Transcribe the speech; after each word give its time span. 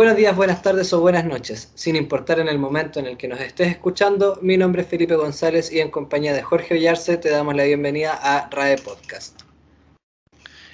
Buenos 0.00 0.16
días, 0.16 0.34
buenas 0.34 0.62
tardes 0.62 0.90
o 0.94 1.00
buenas 1.02 1.26
noches. 1.26 1.72
Sin 1.74 1.94
importar 1.94 2.40
en 2.40 2.48
el 2.48 2.58
momento 2.58 2.98
en 2.98 3.04
el 3.04 3.18
que 3.18 3.28
nos 3.28 3.38
estés 3.38 3.68
escuchando, 3.68 4.38
mi 4.40 4.56
nombre 4.56 4.80
es 4.80 4.88
Felipe 4.88 5.14
González 5.14 5.70
y 5.70 5.78
en 5.80 5.90
compañía 5.90 6.32
de 6.32 6.40
Jorge 6.40 6.72
Ollarse 6.72 7.18
te 7.18 7.28
damos 7.28 7.54
la 7.54 7.64
bienvenida 7.64 8.14
a 8.14 8.48
RAE 8.48 8.78
Podcast. 8.78 9.42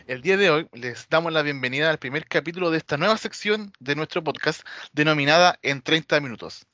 El 0.07 0.23
día 0.23 0.37
de 0.37 0.51
hoy 0.51 0.69
les 0.75 1.09
damos 1.09 1.33
la 1.33 1.43
bienvenida 1.43 1.91
al 1.91 1.99
primer 1.99 2.27
capítulo 2.27 2.71
de 2.71 2.79
esta 2.79 2.99
nueva 2.99 3.17
sección 3.17 3.73
de 3.81 3.97
nuestro 3.97 4.23
podcast 4.23 4.65
denominada 4.93 5.59
En 5.63 5.83
30 5.83 6.21
Minutos, 6.21 6.65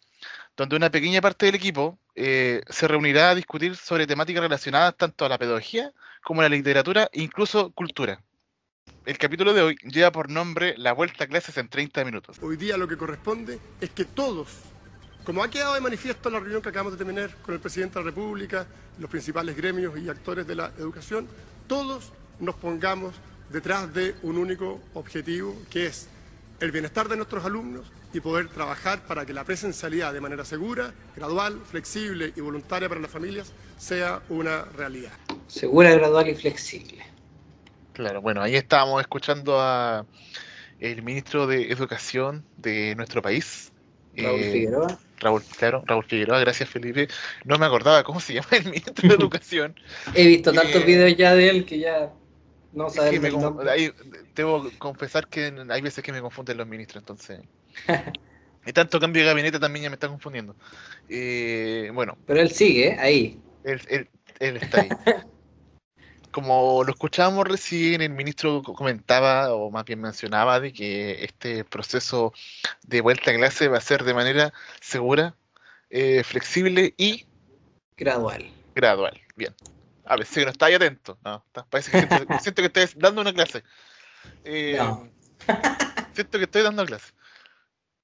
donde 0.55 0.77
una 0.77 0.91
pequeña 0.91 1.23
parte 1.23 1.47
del 1.47 1.55
equipo 1.55 1.99
eh, 2.17 2.61
se 2.69 2.87
reunirá 2.87 3.31
a 3.31 3.35
discutir 3.35 3.77
sobre 3.77 4.07
temáticas 4.07 4.43
relacionadas 4.43 4.95
tanto 4.99 5.25
a 5.25 5.31
la 5.31 5.39
pedagogía 5.39 5.91
como 6.23 6.43
a 6.43 6.45
la 6.45 6.51
literatura 6.51 7.09
e 7.15 7.23
incluso 7.23 7.73
cultura. 7.73 8.21
El 9.05 9.19
capítulo 9.19 9.53
de 9.53 9.63
hoy 9.63 9.77
lleva 9.83 10.13
por 10.13 10.31
nombre 10.31 10.75
La 10.79 10.93
vuelta 10.93 11.25
a 11.25 11.27
clases 11.27 11.57
en 11.57 11.69
30 11.69 12.05
minutos. 12.05 12.37
Hoy 12.41 12.57
día 12.57 12.77
lo 12.77 12.87
que 12.87 12.97
corresponde 12.97 13.59
es 13.81 13.91
que 13.91 14.05
todos, 14.05 14.47
como 15.25 15.43
ha 15.43 15.51
quedado 15.51 15.75
de 15.75 15.81
manifiesto 15.81 16.29
en 16.29 16.35
la 16.35 16.39
reunión 16.39 16.63
que 16.63 16.69
acabamos 16.69 16.97
de 16.97 17.05
tener 17.05 17.35
con 17.43 17.53
el 17.53 17.61
presidente 17.61 17.99
de 17.99 18.05
la 18.05 18.11
República, 18.13 18.65
los 19.01 19.11
principales 19.11 19.57
gremios 19.57 19.99
y 19.99 20.09
actores 20.09 20.47
de 20.47 20.55
la 20.55 20.73
educación, 20.79 21.27
todos 21.67 22.13
nos 22.39 22.55
pongamos 22.55 23.13
detrás 23.51 23.93
de 23.93 24.15
un 24.23 24.39
único 24.39 24.81
objetivo, 24.95 25.61
que 25.69 25.87
es 25.87 26.07
el 26.61 26.71
bienestar 26.71 27.09
de 27.09 27.17
nuestros 27.17 27.45
alumnos 27.45 27.91
y 28.15 28.21
poder 28.21 28.51
trabajar 28.51 29.05
para 29.05 29.27
que 29.27 29.33
la 29.33 29.43
presencialidad 29.43 30.13
de 30.13 30.21
manera 30.21 30.45
segura, 30.45 30.95
gradual, 31.17 31.61
flexible 31.69 32.33
y 32.37 32.41
voluntaria 32.41 32.89
para 32.89 33.01
las 33.01 33.11
familias 33.11 33.53
sea 33.79 34.23
una 34.29 34.65
realidad. 34.65 35.11
Segura, 35.49 35.91
gradual 35.91 36.29
y 36.29 36.37
flexible. 36.37 37.12
Claro, 37.93 38.23
bueno, 38.23 38.41
ahí 38.43 38.57
estábamos 38.57 39.01
escuchando 39.03 39.61
a 39.61 40.07
el 40.79 41.03
ministro 41.03 41.47
de 41.47 41.73
Educación 41.73 42.47
de 42.57 42.95
nuestro 42.97 43.23
país. 43.23 43.73
Raúl 44.17 44.43
eh, 44.43 44.47
Figueroa. 44.47 44.99
Raúl, 45.21 45.45
claro, 45.59 45.83
Raúl 45.87 46.05
Figueroa, 46.05 46.41
gracias 46.41 46.71
Felipe. 46.71 47.09
No 47.45 47.59
me 47.59 47.67
acordaba 47.67 48.05
cómo 48.05 48.21
se 48.21 48.35
llama 48.37 48.49
el 48.53 48.67
ministro 48.67 48.95
de 49.09 49.15
Educación. 49.17 49.77
He 50.15 50.27
visto 50.27 50.55
tantos 50.55 50.85
Eh, 50.85 50.87
videos 50.87 51.17
ya 51.17 51.35
de 51.35 51.49
él 51.49 51.67
que 51.67 51.79
ya 51.79 52.15
no 52.73 52.89
sabes 52.91 53.15
que 53.15 53.21
me 53.21 53.31
ahí, 53.71 53.93
debo 54.35 54.71
confesar 54.79 55.29
que 55.29 55.53
hay 55.71 55.81
veces 55.83 56.03
que 56.05 56.13
me 56.13 56.21
confunden 56.21 56.57
los 56.59 56.67
ministros, 56.67 57.01
entonces. 57.03 57.41
Y 58.65 58.73
tanto 58.73 59.01
cambio 59.01 59.23
de 59.23 59.29
gabinete 59.29 59.59
también 59.59 59.85
ya 59.85 59.91
me 59.91 59.95
está 59.95 60.09
confundiendo. 60.09 60.57
Eh, 61.09 61.91
bueno, 61.95 62.19
Pero 62.25 62.41
él 62.41 62.51
sigue 62.51 62.89
¿eh? 62.89 62.97
ahí. 62.99 63.41
él, 63.63 63.81
él- 63.89 64.11
él 64.41 64.57
está 64.57 64.79
ahí. 64.79 64.97
Como 66.33 66.83
lo 66.83 66.91
escuchábamos 66.93 67.47
recién, 67.47 68.01
el 68.01 68.11
ministro 68.11 68.63
co- 68.63 68.73
comentaba, 68.75 69.53
o 69.55 69.71
más 69.71 69.85
bien 69.85 70.01
mencionaba, 70.01 70.59
de 70.61 70.73
que 70.73 71.23
este 71.25 71.63
proceso 71.65 72.33
de 72.83 73.03
vuelta 73.03 73.31
a 73.31 73.35
clase 73.35 73.69
va 73.69 73.77
a 73.79 73.83
ser 73.83 74.03
de 74.03 74.15
manera 74.15 74.53
segura, 74.81 75.37
eh, 75.91 76.25
flexible 76.25 76.95
y 76.97 77.27
Gradual. 77.99 78.51
gradual. 78.75 79.21
Bien. 79.37 79.55
A 80.05 80.17
ver, 80.17 80.25
si 80.27 80.43
no 80.43 80.51
está 80.51 80.67
ahí 80.67 80.75
atento. 80.75 81.19
No, 81.23 81.45
está- 81.47 81.67
parece 81.67 81.91
que 81.93 81.99
siento, 81.99 82.17
siento 82.41 82.63
que 82.63 82.67
estoy 82.81 83.01
dando 83.01 83.21
una 83.21 83.33
clase. 83.35 83.63
Eh, 84.45 84.75
No. 84.79 85.13
Siento 86.15 86.39
que 86.39 86.45
estoy 86.45 86.63
dando 86.63 86.85
clase. 86.87 87.13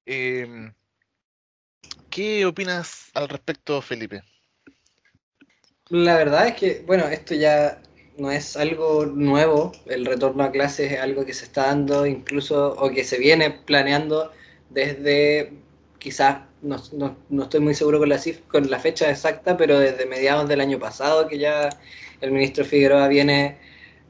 Eh, 0.05 0.71
¿qué 2.09 2.45
opinas 2.45 3.09
al 3.13 3.27
respecto, 3.29 3.81
Felipe? 3.81 4.23
La 5.89 6.15
verdad 6.15 6.47
es 6.47 6.55
que, 6.55 6.83
bueno, 6.85 7.07
esto 7.07 7.33
ya 7.35 7.81
no 8.19 8.31
es 8.31 8.55
algo 8.57 9.05
nuevo, 9.05 9.71
el 9.87 10.05
retorno 10.05 10.43
a 10.43 10.51
clases 10.51 10.91
es 10.93 10.99
algo 10.99 11.25
que 11.25 11.33
se 11.33 11.45
está 11.45 11.67
dando 11.67 12.05
incluso 12.05 12.73
o 12.77 12.89
que 12.91 13.03
se 13.03 13.17
viene 13.17 13.51
planeando 13.51 14.31
desde 14.69 15.53
quizás, 15.99 16.43
no, 16.61 16.77
no- 16.93 17.17
no 17.29 17.43
estoy 17.43 17.59
muy 17.61 17.75
seguro 17.75 17.99
con 17.99 18.09
la, 18.09 18.17
cif- 18.17 18.45
con 18.47 18.69
la 18.69 18.79
fecha 18.79 19.09
exacta, 19.09 19.57
pero 19.57 19.79
desde 19.79 20.05
mediados 20.05 20.47
del 20.49 20.61
año 20.61 20.79
pasado 20.79 21.27
que 21.27 21.37
ya 21.39 21.69
el 22.21 22.31
ministro 22.31 22.65
Figueroa 22.65 23.07
viene 23.07 23.59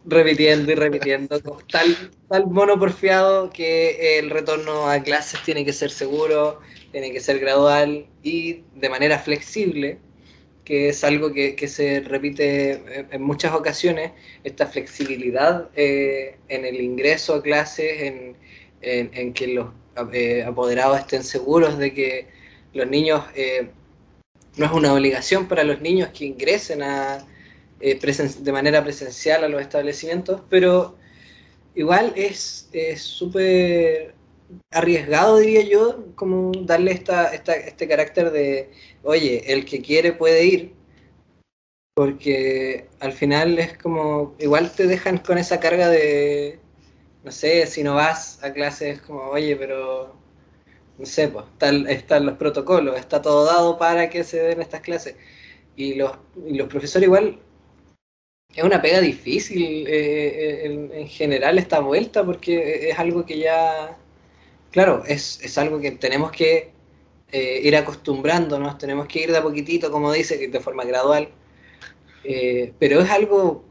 repitiendo 0.04 0.72
y 0.72 0.76
repitiendo 0.76 1.42
con 1.44 1.68
tal, 1.68 2.12
tal 2.28 2.48
mono 2.48 2.80
porfiado 2.80 3.50
que 3.52 4.20
el 4.20 4.30
retorno 4.30 4.90
a 4.90 5.02
clases 5.04 5.42
tiene 5.44 5.66
que 5.66 5.74
ser 5.74 5.92
seguro, 5.92 6.60
tiene 6.92 7.12
que 7.12 7.20
ser 7.20 7.40
gradual 7.40 8.08
y 8.24 8.64
de 8.74 8.90
manera 8.90 9.20
flexible 9.20 10.00
que 10.70 10.90
es 10.90 11.04
algo 11.04 11.34
que, 11.34 11.56
que 11.56 11.68
se 11.68 12.02
repite 12.02 12.74
en- 13.00 13.08
en 13.12 13.22
muchas 13.24 13.54
ocasiones, 13.56 14.12
esta 14.44 14.68
flexibilidad 14.68 15.70
eh, 15.76 16.38
en 16.48 16.64
el 16.66 16.80
ingreso 16.82 17.36
a 17.36 17.42
clases, 17.44 18.04
en, 18.04 18.38
en- 18.84 19.34
que 19.34 19.48
los 19.48 19.70
eh, 20.14 20.44
apoderados 20.44 21.00
estén 21.00 21.24
seguros 21.24 21.80
de 21.80 21.94
que 21.94 22.28
los 22.74 22.88
niños, 22.88 23.26
eh, 23.36 23.70
no 24.58 24.66
es 24.68 24.72
una 24.72 24.94
obligación 24.94 25.48
para 25.48 25.64
los 25.64 25.82
niños 25.82 26.10
que 26.10 26.26
ingresen 26.26 26.84
a, 26.84 27.26
eh, 27.82 28.00
de 28.42 28.52
manera 28.52 28.84
presencial 28.84 29.44
a 29.44 29.50
los 29.50 29.62
establecimientos, 29.62 30.42
pero 30.52 30.96
igual 31.76 32.14
es 32.16 32.70
súper 32.98 34.14
arriesgado, 34.72 35.38
diría 35.38 35.64
yo, 35.64 36.14
como 36.16 36.52
darle 36.64 36.92
esta, 36.92 37.34
esta, 37.34 37.54
este 37.54 37.88
carácter 37.88 38.32
de, 38.32 38.72
oye, 39.04 39.54
el 39.54 39.66
que 39.66 39.82
quiere 39.82 40.14
puede 40.14 40.46
ir, 40.46 40.74
porque 41.96 42.88
al 43.00 43.14
final 43.14 43.60
es 43.60 43.78
como, 43.78 44.36
igual 44.40 44.72
te 44.72 44.88
dejan 44.88 45.18
con 45.18 45.38
esa 45.38 45.60
carga 45.60 45.90
de, 45.90 46.60
no 47.24 47.32
sé, 47.32 47.68
si 47.68 47.84
no 47.84 47.96
vas 47.96 48.44
a 48.44 48.54
clase 48.54 48.92
es 48.92 49.02
como, 49.02 49.22
oye, 49.30 49.56
pero, 49.56 50.16
no 50.98 51.06
sé, 51.06 51.28
pues, 51.28 51.46
están, 51.46 51.88
están 51.88 52.26
los 52.26 52.38
protocolos, 52.38 52.98
está 52.98 53.22
todo 53.22 53.46
dado 53.46 53.78
para 53.78 54.10
que 54.10 54.24
se 54.24 54.42
den 54.42 54.62
estas 54.62 54.82
clases. 54.82 55.16
Y 55.76 55.96
los, 55.96 56.12
y 56.48 56.56
los 56.56 56.68
profesores 56.70 57.08
igual, 57.08 57.40
es 58.56 58.64
una 58.64 58.82
pega 58.82 59.00
difícil 59.02 59.86
eh, 59.88 60.66
en, 60.66 60.92
en 60.94 61.08
general 61.08 61.58
esta 61.60 61.80
vuelta, 61.82 62.26
porque 62.26 62.90
es 62.90 63.00
algo 63.00 63.26
que 63.26 63.40
ya, 63.40 63.98
claro, 64.72 65.04
es, 65.08 65.40
es 65.44 65.58
algo 65.58 65.80
que 65.80 65.92
tenemos 65.92 66.32
que 66.32 66.72
eh, 67.32 67.62
ir 67.64 67.76
acostumbrándonos, 67.76 68.78
tenemos 68.78 69.08
que 69.08 69.22
ir 69.24 69.32
de 69.32 69.38
a 69.38 69.44
poquitito, 69.44 69.92
como 69.92 70.12
dice, 70.12 70.48
de 70.48 70.60
forma 70.60 70.84
gradual. 70.86 71.30
Eh, 72.24 72.74
pero 72.80 73.02
es 73.02 73.10
algo 73.10 73.64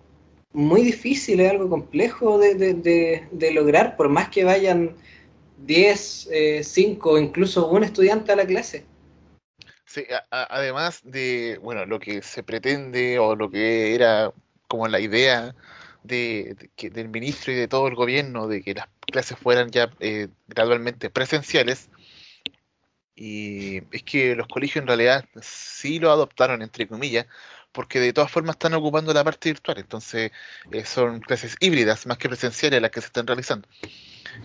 muy 0.52 0.82
difícil, 0.82 1.40
es 1.40 1.50
algo 1.50 1.68
complejo 1.68 2.38
de, 2.38 2.54
de- 2.54 3.28
de- 3.30 3.52
lograr, 3.52 3.96
por 3.96 4.08
más 4.08 4.28
que 4.30 4.44
vayan 4.44 4.96
10, 5.66 6.28
5 6.62 7.12
o 7.12 7.18
incluso 7.18 7.68
un 7.68 7.84
estudiante 7.84 8.32
a 8.32 8.36
la 8.36 8.46
clase. 8.46 8.84
Sí, 9.84 10.04
además 10.30 11.00
de, 11.04 11.58
bueno, 11.62 11.86
lo 11.86 11.98
que 11.98 12.22
se 12.22 12.42
pretende 12.42 13.18
o 13.18 13.34
lo 13.36 13.50
que 13.50 13.94
era 13.94 14.32
como 14.68 14.86
la 14.86 15.00
idea 15.00 15.54
de, 16.08 16.56
de 16.76 16.90
del 16.90 17.08
ministro 17.08 17.52
y 17.52 17.56
de 17.56 17.68
todo 17.68 17.86
el 17.86 17.94
gobierno 17.94 18.48
de 18.48 18.62
que 18.62 18.74
las 18.74 18.88
clases 19.00 19.38
fueran 19.38 19.70
ya 19.70 19.90
eh, 20.00 20.28
gradualmente 20.48 21.10
presenciales, 21.10 21.88
y 23.14 23.78
es 23.92 24.02
que 24.04 24.34
los 24.36 24.46
colegios 24.48 24.82
en 24.82 24.88
realidad 24.88 25.24
sí 25.42 25.98
lo 25.98 26.10
adoptaron, 26.10 26.62
entre 26.62 26.86
comillas, 26.86 27.26
porque 27.72 28.00
de 28.00 28.12
todas 28.12 28.30
formas 28.30 28.54
están 28.54 28.74
ocupando 28.74 29.12
la 29.12 29.24
parte 29.24 29.50
virtual, 29.50 29.78
entonces 29.78 30.30
eh, 30.72 30.84
son 30.84 31.20
clases 31.20 31.56
híbridas 31.60 32.06
más 32.06 32.16
que 32.18 32.28
presenciales 32.28 32.80
las 32.80 32.90
que 32.90 33.00
se 33.00 33.06
están 33.08 33.26
realizando. 33.26 33.68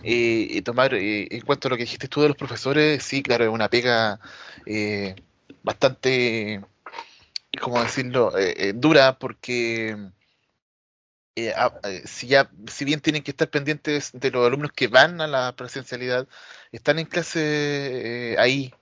Eh, 0.02 0.48
y 0.50 0.62
tomar 0.62 0.92
eh, 0.94 1.28
en 1.30 1.40
cuanto 1.42 1.68
a 1.68 1.70
lo 1.70 1.76
que 1.76 1.84
dijiste 1.84 2.08
tú 2.08 2.22
de 2.22 2.28
los 2.28 2.36
profesores, 2.36 3.02
sí, 3.02 3.22
claro, 3.22 3.44
es 3.44 3.50
una 3.50 3.68
pega 3.68 4.18
eh, 4.66 5.14
bastante, 5.62 6.60
¿cómo 7.60 7.80
decirlo?, 7.82 8.36
eh, 8.36 8.54
eh, 8.58 8.72
dura 8.74 9.18
porque 9.18 9.96
eh, 11.36 11.52
a- 11.56 11.78
eh, 11.84 12.02
si 12.06 12.26
ya, 12.28 12.50
si 12.68 12.84
bien 12.84 13.00
tienen 13.00 13.22
que 13.22 13.30
estar 13.32 13.48
pendientes 13.50 14.10
de 14.12 14.30
los 14.30 14.46
alumnos 14.46 14.72
que 14.72 14.88
van 14.88 15.20
a 15.20 15.26
la 15.26 15.54
presencialidad, 15.56 16.26
están 16.72 16.98
en 16.98 17.06
clase 17.06 18.32
eh, 18.34 18.36
ahí, 18.38 18.72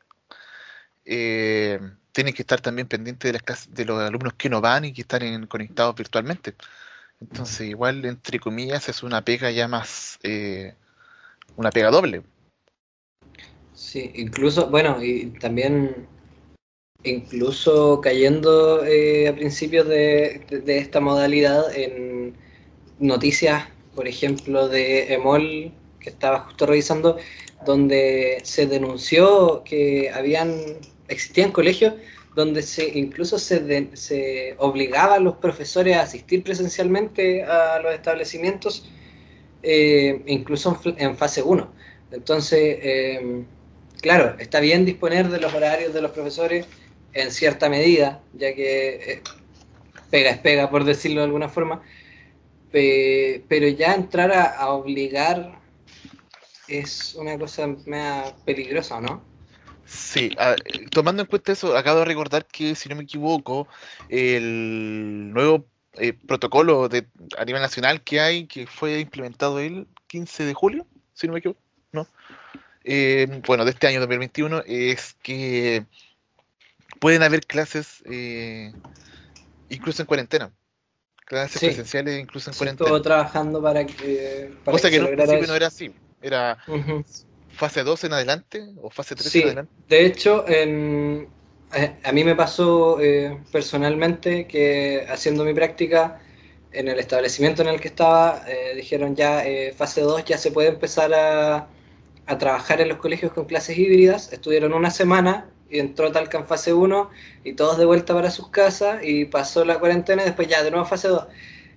eh, 1.05 1.81
tienen 2.13 2.35
que 2.35 2.43
estar 2.43 2.61
también 2.61 2.89
pendientes 2.89 3.29
de 3.29 3.33
las 3.35 3.43
clases 3.43 3.75
de 3.75 3.85
los 3.85 4.01
alumnos 4.01 4.35
que 4.35 4.49
no 4.51 4.61
van 4.61 4.85
y 4.85 4.93
que 4.93 5.01
están 5.03 5.23
en- 5.23 5.47
conectados 5.47 5.95
virtualmente. 5.97 6.55
Entonces, 7.21 7.69
igual, 7.69 8.05
entre 8.05 8.39
comillas, 8.39 8.89
es 8.89 9.03
una 9.03 9.25
pega 9.25 9.51
ya 9.51 9.69
más, 9.69 10.19
eh, 10.23 10.75
una 11.57 11.71
pega 11.71 11.91
doble. 11.91 12.23
Sí, 13.75 14.11
incluso, 14.15 14.69
bueno, 14.69 15.03
y 15.03 15.27
también, 15.41 16.07
incluso 17.05 18.01
cayendo 18.01 18.85
eh, 18.85 19.29
a 19.29 19.35
principios 19.35 19.89
de, 19.89 20.45
de- 20.49 20.61
de 20.61 20.79
esta 20.79 21.01
modalidad 21.01 21.75
en 21.75 22.12
noticias, 23.03 23.65
por 23.95 24.09
ejemplo, 24.09 24.69
de 24.69 25.13
EMOL, 25.15 25.73
que 26.01 26.11
estaba 26.11 26.41
justo 26.41 26.67
revisando, 26.67 27.19
donde 27.65 28.41
se 28.45 28.67
denunció 28.67 29.63
que 29.65 30.11
habían, 30.11 30.55
existían 31.09 31.53
colegios 31.53 31.95
donde 32.35 32.63
se 32.63 32.99
incluso 32.99 33.39
se, 33.39 33.61
de- 33.61 33.91
se 33.95 34.55
obligaba 34.59 35.17
a 35.17 35.21
los 35.21 35.37
profesores 35.37 35.97
a 35.97 36.03
asistir 36.03 36.43
presencialmente 36.43 37.45
a 37.45 37.79
los 37.81 37.93
establecimientos, 37.95 38.89
eh, 39.63 40.23
incluso 40.27 40.81
en, 40.85 40.95
en 40.99 41.17
fase 41.17 41.43
1. 41.43 41.73
Entonces, 42.11 42.59
eh, 42.83 43.45
claro, 44.01 44.37
está 44.39 44.61
bien 44.61 44.85
disponer 44.85 45.29
de 45.29 45.41
los 45.41 45.55
horarios 45.55 45.95
de 45.95 46.03
los 46.03 46.13
profesores 46.13 46.67
en 47.13 47.31
cierta 47.31 47.69
medida, 47.69 48.23
ya 48.33 48.55
que 48.55 49.13
eh, 49.13 49.23
pega 50.11 50.31
es 50.31 50.39
pega, 50.39 50.71
por 50.71 50.85
decirlo 50.85 51.21
de 51.21 51.27
alguna 51.27 51.49
forma, 51.49 51.83
pero 52.73 53.69
ya 53.69 53.95
entrar 53.95 54.33
a, 54.33 54.69
obligar 54.71 55.61
es 56.69 57.15
una 57.15 57.39
cosa 57.39 57.67
más 57.87 58.33
peligrosa, 58.45 59.01
¿no? 59.01 59.23
Sí, 59.85 60.31
tomando 60.91 61.23
en 61.23 61.29
cuenta 61.29 61.53
eso, 61.53 61.77
acabo 61.77 61.99
de 61.99 62.07
recordar 62.07 62.47
que, 62.47 62.75
si 62.75 62.89
no 62.89 62.97
me 62.97 63.03
equivoco, 63.03 63.69
el 64.09 65.33
nuevo 65.33 65.67
eh, 65.95 66.15
protocolo 66.15 66.89
de, 66.89 67.07
a 67.37 67.45
nivel 67.45 67.61
nacional 67.61 68.03
que 68.03 68.21
hay, 68.21 68.47
que 68.47 68.67
fue 68.67 69.01
implementado 69.01 69.61
el 69.61 69.87
15 70.07 70.45
de 70.47 70.55
julio, 70.55 70.87
si 71.13 71.27
no 71.27 71.35
me 71.35 71.41
equivoco, 71.41 71.61
¿no? 71.93 72.07
Eh, 72.85 73.43
bueno, 73.47 73.65
de 73.65 73.73
este 73.73 73.87
año 73.87 74.01
2021, 74.01 74.63
es 74.67 75.15
que 75.23 75.85
pueden 76.99 77.23
haber 77.23 77.45
clases 77.47 78.03
eh, 78.07 78.73
incluso 79.69 80.03
en 80.03 80.07
cuarentena. 80.07 80.53
Clases 81.27 81.61
presenciales 81.61 82.21
incluso 82.21 82.51
en 82.51 82.57
cuarentena. 82.57 82.87
Estuvo 82.87 83.03
trabajando 83.03 83.63
para 83.63 83.87
que. 83.87 84.53
Para 84.65 84.77
Cosa 84.77 84.91
que, 84.91 84.97
en 84.97 85.05
un 85.05 85.17
principio 85.17 85.47
no 85.47 85.55
era 85.55 85.67
así. 85.69 85.93
Era 86.21 86.59
fase 87.51 87.83
2 87.83 88.05
en 88.05 88.13
adelante 88.13 88.69
o 88.81 88.91
fase 88.91 89.15
3 89.15 89.35
en 89.37 89.43
adelante. 89.45 89.73
De 89.89 90.07
hecho, 90.07 90.45
en, 90.49 91.29
eh, 91.75 91.97
a 92.03 92.13
mí 92.13 92.25
me 92.25 92.35
pasó 92.35 93.01
eh, 93.01 93.39
personalmente 93.51 94.47
que 94.47 95.07
haciendo 95.09 95.45
mi 95.45 95.55
práctica 95.55 96.21
en 96.73 96.89
el 96.89 96.99
establecimiento 96.99 97.63
en 97.63 97.69
el 97.69 97.81
que 97.81 97.89
estaba, 97.89 98.45
dijeron 98.75 99.15
ya 99.15 99.45
fase 99.77 100.01
2 100.01 100.25
ya 100.25 100.39
se 100.39 100.51
puede 100.51 100.69
empezar 100.69 101.13
a, 101.13 101.69
a 102.27 102.39
trabajar 102.39 102.81
en 102.81 102.89
los 102.89 102.99
colegios 102.99 103.33
con 103.33 103.45
clases 103.45 103.77
híbridas. 103.77 104.33
Estuvieron 104.33 104.73
una 104.73 104.91
semana 104.91 105.51
y 105.73 105.81
entró 105.81 106.13
Talca 106.13 106.39
en 106.39 106.47
fase 106.47 106.75
1 106.75 107.11
y 107.45 107.55
todos 107.55 107.79
de 107.79 107.87
vuelta 107.87 108.15
para 108.15 108.31
sus 108.31 108.49
casas 108.49 109.03
y 109.03 109.25
pasó 109.25 109.65
la 109.65 109.79
cuarentena 109.79 110.23
y 110.23 110.27
después 110.27 110.47
ya 110.47 110.63
de 110.63 110.71
nuevo 110.71 110.85
fase 110.85 111.09
2. 111.09 111.27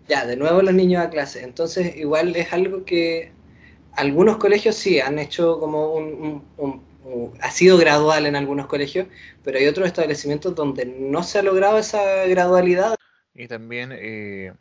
Ya, 0.07 0.25
de 0.25 0.35
nuevo 0.35 0.61
los 0.61 0.73
niños 0.73 1.03
a 1.03 1.09
clase. 1.09 1.43
Entonces 1.43 1.95
igual 1.95 2.35
es 2.35 2.51
algo 2.51 2.83
que 2.83 3.31
algunos 3.93 4.37
colegios 4.37 4.75
sí 4.75 4.99
han 4.99 5.17
hecho 5.17 5.59
como 5.59 5.93
un, 5.93 6.43
ha 7.39 7.51
sido 7.51 7.77
gradual 7.77 8.25
en 8.25 8.35
algunos 8.35 8.67
colegios, 8.67 9.07
pero 9.43 9.57
hay 9.57 9.67
otros 9.67 9.87
establecimientos 9.87 10.53
donde 10.55 10.85
no 10.85 11.23
se 11.23 11.39
ha 11.39 11.43
logrado 11.43 11.77
esa 11.77 12.25
gradualidad. 12.25 12.95
Y 13.33 13.47
también, 13.47 13.91
eh, 13.93 14.53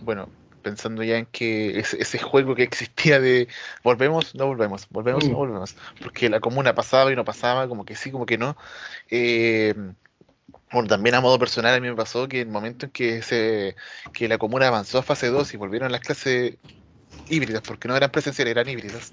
bueno, 0.00 0.28
pensando 0.64 1.04
ya 1.04 1.18
en 1.18 1.26
que 1.26 1.78
ese, 1.78 2.18
juego 2.18 2.56
que 2.56 2.64
existía 2.64 3.20
de 3.20 3.46
volvemos, 3.84 4.34
no 4.34 4.46
volvemos, 4.46 4.88
volvemos, 4.90 5.24
no 5.24 5.34
mm. 5.34 5.36
volvemos, 5.36 5.76
porque 6.02 6.28
la 6.28 6.40
comuna 6.40 6.74
pasaba 6.74 7.12
y 7.12 7.16
no 7.16 7.24
pasaba, 7.24 7.68
como 7.68 7.84
que 7.84 7.94
sí, 7.94 8.10
como 8.10 8.26
que 8.26 8.38
no. 8.38 8.56
Eh, 9.08 9.74
bueno, 10.72 10.88
también 10.88 11.14
a 11.14 11.20
modo 11.20 11.38
personal 11.38 11.74
a 11.74 11.80
mí 11.80 11.88
me 11.88 11.94
pasó 11.94 12.26
que 12.26 12.40
en 12.40 12.48
el 12.48 12.52
momento 12.52 12.86
en 12.86 12.92
que, 12.92 13.22
se, 13.22 13.76
que 14.12 14.26
la 14.26 14.38
comuna 14.38 14.66
avanzó 14.66 14.98
a 14.98 15.02
fase 15.02 15.28
2 15.28 15.54
y 15.54 15.56
volvieron 15.56 15.92
las 15.92 16.00
clases 16.00 16.56
híbridas, 17.28 17.62
porque 17.62 17.86
no 17.86 17.96
eran 17.96 18.10
presenciales, 18.10 18.50
eran 18.50 18.68
híbridas. 18.68 19.12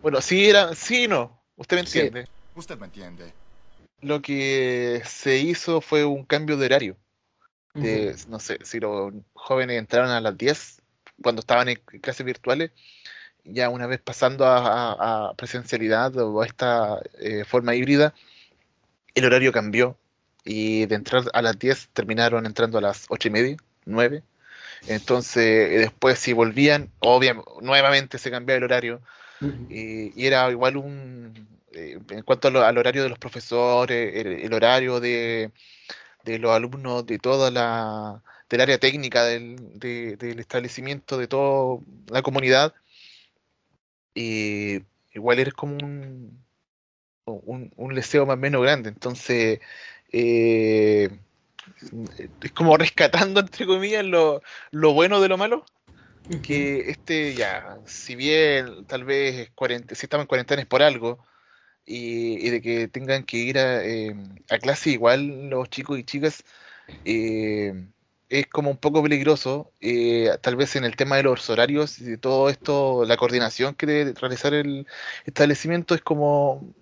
Bueno, 0.00 0.22
sí 0.22 0.48
era, 0.48 0.74
sí 0.74 1.06
no, 1.06 1.38
usted 1.56 1.76
me 1.76 1.80
entiende. 1.80 2.26
Usted 2.54 2.78
me 2.78 2.86
entiende. 2.86 3.34
Lo 4.00 4.22
que 4.22 5.02
se 5.04 5.36
hizo 5.36 5.82
fue 5.82 6.06
un 6.06 6.24
cambio 6.24 6.56
de 6.56 6.66
horario 6.66 6.96
no 8.28 8.38
sé, 8.40 8.58
si 8.62 8.80
los 8.80 9.12
jóvenes 9.34 9.78
entraron 9.78 10.10
a 10.10 10.20
las 10.20 10.36
10 10.36 10.82
cuando 11.22 11.40
estaban 11.40 11.68
en 11.68 11.76
clases 12.00 12.24
virtuales, 12.24 12.70
ya 13.44 13.70
una 13.70 13.86
vez 13.86 14.00
pasando 14.00 14.44
a, 14.46 15.32
presencialidad 15.36 16.16
o 16.16 16.42
a 16.42 16.46
esta 16.46 17.00
eh, 17.20 17.44
forma 17.44 17.74
híbrida, 17.74 18.14
el 19.14 19.24
horario 19.24 19.52
cambió. 19.52 19.96
Y 20.44 20.86
de 20.86 20.94
entrar 20.94 21.24
a 21.32 21.42
las 21.42 21.58
10 21.58 21.88
terminaron 21.92 22.46
entrando 22.46 22.78
a 22.78 22.80
las 22.80 23.06
8 23.08 23.28
y 23.28 23.30
media, 23.32 23.56
9. 23.84 24.22
Entonces, 24.86 25.80
después 25.80 26.18
si 26.20 26.32
volvían, 26.32 26.90
obviamente, 27.00 27.50
nuevamente 27.62 28.18
se 28.18 28.30
cambiaba 28.30 28.58
el 28.58 28.64
horario. 28.64 29.00
Y, 29.68 30.24
era 30.24 30.48
igual 30.50 30.76
un, 30.76 31.48
eh, 31.72 31.98
en 32.10 32.22
cuanto 32.22 32.48
al 32.48 32.78
horario 32.78 33.02
de 33.02 33.08
los 33.08 33.18
profesores, 33.18 34.14
el 34.14 34.54
horario 34.54 35.00
de, 35.00 35.50
de 36.26 36.38
los 36.38 36.52
alumnos 36.52 37.06
de 37.06 37.18
toda 37.18 37.50
la 37.50 38.22
del 38.50 38.60
área 38.60 38.78
técnica 38.78 39.24
del, 39.24 39.56
del 39.78 40.38
establecimiento, 40.38 41.18
de 41.18 41.28
toda 41.28 41.80
la 42.08 42.22
comunidad, 42.22 42.74
y 44.14 44.82
igual 45.14 45.38
eres 45.38 45.54
como 45.54 45.74
un, 45.74 46.44
un, 47.24 47.72
un 47.76 47.94
deseo 47.94 48.26
más 48.26 48.34
o 48.34 48.38
menos 48.38 48.62
grande. 48.62 48.88
Entonces, 48.90 49.60
eh, 50.12 51.10
es 52.42 52.52
como 52.52 52.76
rescatando, 52.76 53.40
entre 53.40 53.66
comillas, 53.66 54.04
lo, 54.04 54.42
lo 54.70 54.92
bueno 54.92 55.20
de 55.20 55.28
lo 55.28 55.38
malo. 55.38 55.64
Que 56.42 56.90
este 56.90 57.34
ya, 57.34 57.78
si 57.86 58.16
bien 58.16 58.84
tal 58.86 59.04
vez 59.04 59.48
si 59.92 60.06
estamos 60.06 60.24
en 60.24 60.26
cuarentena 60.26 60.60
es 60.60 60.66
por 60.66 60.82
algo, 60.82 61.24
y, 61.86 62.50
de 62.50 62.60
que 62.60 62.88
tengan 62.88 63.24
que 63.24 63.38
ir 63.38 63.58
a, 63.58 63.84
eh, 63.84 64.14
a, 64.50 64.58
clase 64.58 64.90
igual 64.90 65.48
los 65.48 65.70
chicos 65.70 65.98
y 65.98 66.04
chicas 66.04 66.44
eh, 67.04 67.88
es 68.28 68.46
como 68.48 68.70
un 68.70 68.76
poco 68.76 69.02
peligroso, 69.02 69.72
eh, 69.80 70.30
tal 70.42 70.56
vez 70.56 70.74
en 70.74 70.84
el 70.84 70.96
tema 70.96 71.16
de 71.16 71.22
los 71.22 71.48
horarios 71.48 72.00
y 72.00 72.04
de 72.04 72.18
todo 72.18 72.50
esto, 72.50 73.04
la 73.04 73.16
coordinación 73.16 73.74
que 73.76 73.86
debe 73.86 74.12
realizar 74.14 74.52
el 74.52 74.86
establecimiento 75.24 75.94
es 75.94 76.02
como, 76.02 76.74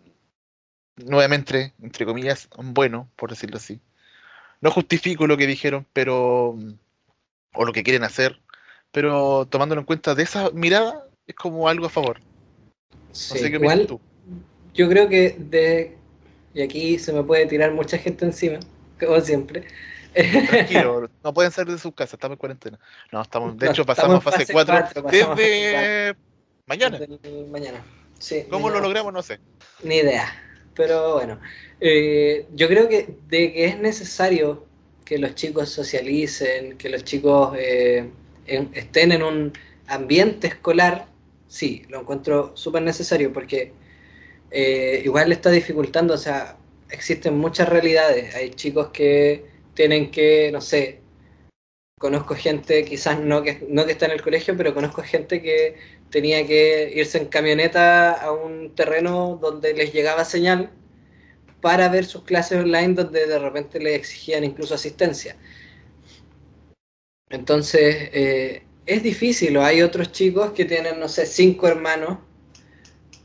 nuevamente, 0.96 1.74
entre 1.82 2.06
comillas, 2.06 2.48
bueno, 2.56 3.10
por 3.16 3.30
decirlo 3.30 3.58
así. 3.58 3.80
No 4.62 4.70
justifico 4.70 5.26
lo 5.26 5.36
que 5.36 5.46
dijeron, 5.46 5.86
pero, 5.92 6.56
o 7.52 7.64
lo 7.66 7.72
que 7.74 7.82
quieren 7.82 8.04
hacer, 8.04 8.40
pero 8.90 9.46
tomándolo 9.46 9.82
en 9.82 9.86
cuenta 9.86 10.14
de 10.14 10.22
esa 10.22 10.50
mirada, 10.52 11.06
es 11.26 11.34
como 11.34 11.68
algo 11.68 11.86
a 11.86 11.90
favor. 11.90 12.20
No 13.10 13.36
sé 13.36 13.50
qué 13.50 13.56
igual, 13.56 13.86
tú 13.86 14.00
yo 14.74 14.88
creo 14.88 15.08
que 15.08 15.36
de. 15.38 15.96
Y 16.52 16.62
aquí 16.62 16.98
se 16.98 17.12
me 17.12 17.22
puede 17.22 17.46
tirar 17.46 17.72
mucha 17.72 17.98
gente 17.98 18.24
encima, 18.24 18.60
como 19.00 19.20
siempre. 19.20 19.64
Tranquilo, 20.12 21.10
no 21.24 21.34
pueden 21.34 21.50
salir 21.50 21.72
de 21.72 21.78
sus 21.78 21.92
casas, 21.94 22.14
estamos 22.14 22.36
en 22.36 22.38
cuarentena. 22.38 22.78
No, 23.10 23.22
estamos, 23.22 23.56
de 23.58 23.68
hecho 23.68 23.84
pasamos 23.84 24.16
a 24.16 24.20
fase 24.20 24.52
4 24.52 25.02
desde 25.10 26.14
mañana. 26.66 27.00
mañana. 27.50 27.84
Sí, 28.18 28.44
¿Cómo 28.48 28.70
lo 28.70 28.80
logramos? 28.80 29.12
No 29.12 29.22
sé. 29.22 29.40
Ni 29.82 29.96
idea. 29.96 30.26
Pero 30.74 31.14
bueno, 31.14 31.40
eh, 31.80 32.46
yo 32.54 32.68
creo 32.68 32.88
que 32.88 33.16
de 33.28 33.52
que 33.52 33.64
es 33.64 33.78
necesario 33.78 34.66
que 35.04 35.18
los 35.18 35.34
chicos 35.34 35.70
socialicen, 35.70 36.78
que 36.78 36.88
los 36.88 37.04
chicos 37.04 37.56
eh, 37.58 38.10
estén 38.46 39.12
en 39.12 39.22
un 39.22 39.52
ambiente 39.86 40.46
escolar, 40.48 41.06
sí, 41.48 41.84
lo 41.88 42.00
encuentro 42.00 42.52
súper 42.56 42.82
necesario 42.82 43.32
porque 43.32 43.72
eh, 44.56 45.02
igual 45.04 45.28
le 45.28 45.34
está 45.34 45.50
dificultando, 45.50 46.14
o 46.14 46.18
sea, 46.18 46.56
existen 46.88 47.36
muchas 47.36 47.68
realidades. 47.68 48.34
Hay 48.36 48.50
chicos 48.50 48.90
que 48.90 49.44
tienen 49.74 50.12
que, 50.12 50.50
no 50.52 50.60
sé, 50.60 51.00
conozco 51.98 52.36
gente, 52.36 52.84
quizás 52.84 53.18
no 53.18 53.42
que, 53.42 53.66
no 53.68 53.84
que 53.84 53.92
está 53.92 54.06
en 54.06 54.12
el 54.12 54.22
colegio, 54.22 54.56
pero 54.56 54.72
conozco 54.72 55.02
gente 55.02 55.42
que 55.42 55.76
tenía 56.10 56.46
que 56.46 56.92
irse 56.94 57.18
en 57.18 57.26
camioneta 57.26 58.12
a 58.12 58.30
un 58.32 58.74
terreno 58.76 59.38
donde 59.42 59.74
les 59.74 59.92
llegaba 59.92 60.24
señal 60.24 60.70
para 61.60 61.88
ver 61.88 62.04
sus 62.04 62.22
clases 62.22 62.58
online 62.58 62.94
donde 62.94 63.26
de 63.26 63.38
repente 63.40 63.80
les 63.80 63.96
exigían 63.96 64.44
incluso 64.44 64.74
asistencia. 64.76 65.36
Entonces, 67.28 68.10
eh, 68.12 68.62
es 68.86 69.02
difícil, 69.02 69.56
o 69.56 69.64
hay 69.64 69.82
otros 69.82 70.12
chicos 70.12 70.52
que 70.52 70.64
tienen, 70.64 71.00
no 71.00 71.08
sé, 71.08 71.26
cinco 71.26 71.66
hermanos 71.66 72.18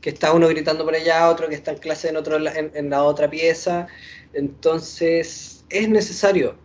que 0.00 0.10
está 0.10 0.32
uno 0.32 0.48
gritando 0.48 0.84
por 0.84 0.94
allá, 0.94 1.28
otro 1.28 1.48
que 1.48 1.54
está 1.54 1.72
en 1.72 1.78
clase 1.78 2.08
en, 2.08 2.16
otro, 2.16 2.38
en, 2.38 2.90
la 2.90 3.02
otra 3.04 3.28
pieza. 3.30 3.86
Entonces, 4.32 5.64
es 5.70 5.88
necesario, 5.88 6.56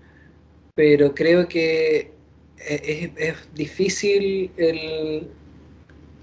pero 0.75 1.13
creo 1.13 1.48
que 1.48 2.12
es, 2.58 3.10
es 3.18 3.36
difícil 3.54 4.51
el 4.58 5.30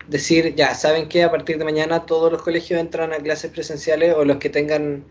decir, 0.09 0.54
ya, 0.54 0.75
¿saben 0.75 1.09
que 1.09 1.23
A 1.23 1.31
partir 1.31 1.59
de 1.59 1.64
mañana 1.64 2.07
todos 2.07 2.33
los 2.33 2.42
colegios 2.42 2.81
entran 2.81 3.12
a 3.12 3.16
clases 3.16 3.50
presenciales 3.50 4.14
o 4.14 4.25
los 4.25 4.38
que 4.38 4.49
tengan, 4.50 5.04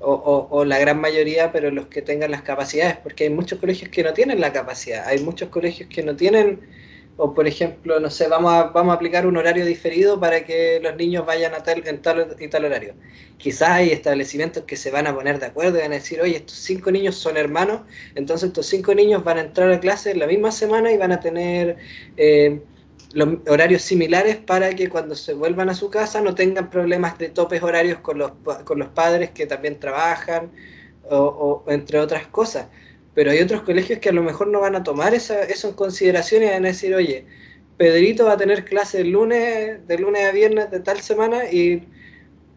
o, 0.00 0.48
o, 0.50 0.64
la 0.64 0.78
gran 0.78 1.00
mayoría, 1.00 1.52
pero 1.52 1.70
los 1.70 1.86
que 1.86 2.02
tengan 2.02 2.30
las 2.30 2.42
capacidades, 2.42 2.96
porque 2.98 3.24
hay 3.24 3.30
muchos 3.30 3.58
colegios 3.58 3.90
que 3.90 4.02
no 4.02 4.12
tienen 4.12 4.40
la 4.40 4.52
capacidad, 4.52 5.06
hay 5.06 5.20
muchos 5.20 5.48
colegios 5.50 5.88
que 5.88 6.02
no 6.02 6.16
tienen 6.16 6.60
o 7.16 7.32
por 7.32 7.46
ejemplo, 7.46 8.00
no 8.00 8.10
sé, 8.10 8.28
vamos 8.28 8.52
a, 8.52 8.64
vamos 8.64 8.92
a 8.92 8.96
aplicar 8.96 9.26
un 9.26 9.36
horario 9.36 9.64
diferido 9.64 10.18
para 10.18 10.44
que 10.44 10.80
los 10.82 10.96
niños 10.96 11.24
vayan 11.24 11.54
a 11.54 11.62
tal, 11.62 11.86
en 11.86 12.02
tal 12.02 12.36
y 12.38 12.48
tal 12.48 12.64
horario. 12.64 12.94
Quizás 13.38 13.70
hay 13.70 13.90
establecimientos 13.90 14.64
que 14.64 14.76
se 14.76 14.90
van 14.90 15.06
a 15.06 15.14
poner 15.14 15.38
de 15.38 15.46
acuerdo 15.46 15.78
y 15.78 15.82
van 15.82 15.92
a 15.92 15.96
decir, 15.96 16.20
oye, 16.20 16.36
estos 16.36 16.56
cinco 16.58 16.90
niños 16.90 17.14
son 17.16 17.36
hermanos, 17.36 17.82
entonces 18.14 18.48
estos 18.48 18.66
cinco 18.66 18.94
niños 18.94 19.22
van 19.22 19.38
a 19.38 19.42
entrar 19.42 19.70
a 19.70 19.80
clase 19.80 20.10
en 20.10 20.18
la 20.18 20.26
misma 20.26 20.50
semana 20.50 20.90
y 20.90 20.98
van 20.98 21.12
a 21.12 21.20
tener 21.20 21.76
eh, 22.16 22.60
los 23.14 23.28
horarios 23.48 23.82
similares 23.82 24.36
para 24.36 24.74
que 24.74 24.88
cuando 24.88 25.14
se 25.14 25.34
vuelvan 25.34 25.68
a 25.68 25.74
su 25.74 25.88
casa 25.90 26.20
no 26.20 26.34
tengan 26.34 26.68
problemas 26.68 27.16
de 27.16 27.28
topes 27.28 27.62
horarios 27.62 28.00
con 28.00 28.18
los, 28.18 28.32
con 28.64 28.78
los 28.80 28.88
padres 28.88 29.30
que 29.30 29.46
también 29.46 29.78
trabajan 29.78 30.50
o, 31.10 31.64
entre 31.68 32.00
otras 32.00 32.26
cosas. 32.26 32.66
Pero 33.14 33.30
hay 33.30 33.40
otros 33.40 33.62
colegios 33.62 34.00
que 34.00 34.08
a 34.08 34.12
lo 34.12 34.22
mejor 34.22 34.48
no 34.48 34.60
van 34.60 34.76
a 34.76 34.82
tomar 34.82 35.14
esa, 35.14 35.42
eso 35.44 35.68
en 35.68 35.74
consideración 35.74 36.42
y 36.42 36.46
van 36.46 36.64
a 36.64 36.68
decir, 36.68 36.94
oye, 36.94 37.26
Pedrito 37.76 38.26
va 38.26 38.32
a 38.32 38.36
tener 38.36 38.64
clase 38.64 39.00
el 39.00 39.10
lunes, 39.10 39.86
de 39.86 39.98
lunes 39.98 40.24
a 40.24 40.32
viernes 40.32 40.70
de 40.70 40.80
tal 40.80 41.00
semana 41.00 41.50
y 41.50 41.86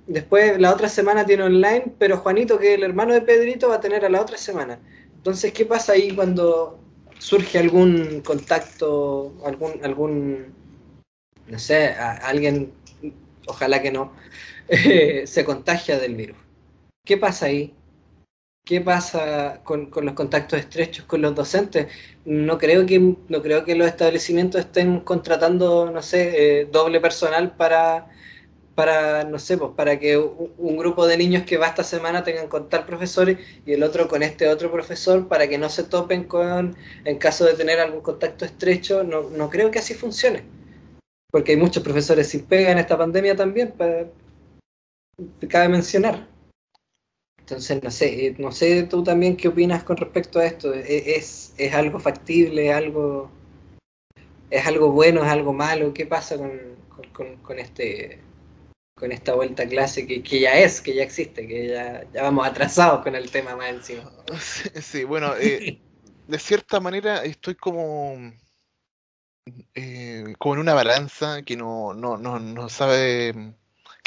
después 0.08 0.60
la 0.60 0.74
otra 0.74 0.90
semana 0.90 1.26
tiene 1.26 1.44
online, 1.44 1.94
pero 2.00 2.18
Juanito, 2.18 2.58
que 2.60 2.74
es 2.74 2.78
el 2.78 2.84
hermano 2.84 3.14
de 3.14 3.22
Pedrito, 3.22 3.70
va 3.70 3.76
a 3.76 3.82
tener 3.82 4.06
a 4.06 4.10
la 4.10 4.22
otra 4.22 4.38
semana. 4.38 4.80
Entonces, 5.16 5.52
¿qué 5.54 5.66
pasa 5.66 5.94
ahí 5.94 6.12
cuando 6.16 6.80
surge 7.20 7.58
algún 7.60 8.22
contacto, 8.22 9.34
algún, 9.46 9.84
algún 9.84 10.54
no 11.48 11.60
sé, 11.60 11.88
alguien, 11.88 12.72
ojalá 13.48 13.82
que 13.82 13.92
no, 13.92 14.14
se 15.26 15.46
contagia 15.46 16.00
del 16.00 16.16
virus? 16.16 16.38
¿Qué 17.06 17.18
pasa 17.18 17.48
ahí? 17.48 17.74
¿Qué 18.68 18.82
pasa 18.82 19.62
con, 19.64 19.90
los 20.02 20.14
contactos 20.14 20.60
estrechos 20.60 21.06
con 21.06 21.22
los 21.22 21.34
docentes? 21.34 21.88
No 22.26 22.58
creo 22.58 22.86
que, 22.86 23.00
no 23.00 23.42
creo 23.42 23.64
que 23.64 23.76
los 23.76 23.88
establecimientos 23.88 24.60
estén 24.60 25.00
contratando, 25.00 25.90
no 25.90 26.02
sé, 26.02 26.62
eh, 26.62 26.66
doble 26.70 27.00
personal 27.00 27.56
para, 27.56 28.10
para, 28.76 29.24
no 29.24 29.40
sé, 29.40 29.58
pues 29.58 29.72
para 29.74 29.98
que 30.00 30.18
un, 30.18 30.78
grupo 30.78 31.08
de 31.08 31.18
niños 31.18 31.44
que 31.44 31.58
va 31.58 31.68
esta 31.68 31.84
semana 31.86 32.26
tengan 32.26 32.50
con 32.50 32.68
tal 32.68 32.86
profesor 32.86 33.30
y 33.66 33.72
el 33.72 33.84
otro 33.84 34.10
con 34.10 34.22
este 34.22 34.50
otro 34.50 34.70
profesor 34.70 35.30
para 35.30 35.48
que 35.48 35.58
no 35.58 35.70
se 35.70 35.84
topen 35.84 36.26
con, 36.26 36.76
en 37.06 37.18
caso 37.20 37.46
de 37.46 37.54
tener 37.54 37.80
algún 37.80 38.02
contacto 38.02 38.44
estrecho. 38.44 39.04
No, 39.04 39.30
no 39.30 39.50
creo 39.50 39.72
que 39.72 39.80
así 39.80 39.94
funcione. 39.94 40.44
Porque 41.32 41.54
hay 41.54 41.58
muchos 41.58 41.84
profesores 41.84 42.28
sin 42.28 42.44
pega 42.46 42.72
en 42.72 42.80
esta 42.80 42.98
pandemia 42.98 43.36
también, 43.36 43.74
cabe 45.48 45.70
mencionar. 45.70 46.37
Entonces, 47.48 47.82
no 47.82 47.90
sé, 47.92 48.26
eh, 48.28 48.36
no 48.40 48.52
sé 48.52 48.84
tú 48.84 49.06
también 49.06 49.38
qué 49.38 49.48
opinas 49.48 49.82
con 49.86 49.96
respecto 49.96 50.40
a 50.40 50.46
esto. 50.46 50.74
¿E-, 50.74 51.16
¿Es, 51.16 51.54
es 51.58 51.74
algo 51.74 51.98
factible? 51.98 52.68
¿Es 52.68 52.76
algo, 52.76 53.32
¿Es 54.50 54.68
algo 54.68 54.92
bueno? 54.92 55.24
¿Es 55.24 55.30
algo 55.32 55.54
malo? 55.54 55.94
¿Qué 55.94 56.06
pasa 56.06 56.36
con, 56.36 57.40
con, 57.42 57.58
este 57.58 58.20
con 58.96 59.14
esta 59.14 59.34
vuelta 59.34 59.64
a 59.64 59.68
clase 59.68 60.06
que, 60.06 60.22
que, 60.22 60.42
ya 60.42 60.58
es, 60.58 60.82
que 60.82 60.94
ya 60.94 61.04
existe, 61.04 61.48
que 61.48 61.70
ya, 61.70 62.04
ya 62.14 62.24
vamos 62.24 62.46
atrasados 62.46 63.02
con 63.02 63.16
el 63.16 63.32
tema 63.32 63.56
más 63.56 63.70
encima? 63.70 64.12
Sí, 64.82 65.06
bueno, 65.06 65.34
eh, 65.40 65.80
de 66.28 66.40
cierta 66.40 66.82
manera 66.82 67.24
estoy 67.24 67.56
como, 67.56 68.34
eh, 69.74 70.36
como 70.38 70.56
en 70.56 70.60
una 70.60 70.74
balanza 70.74 71.44
que 71.44 71.56
no, 71.56 71.94
no, 71.94 72.18
no, 72.18 72.40
no 72.40 72.68
sabe 72.68 73.56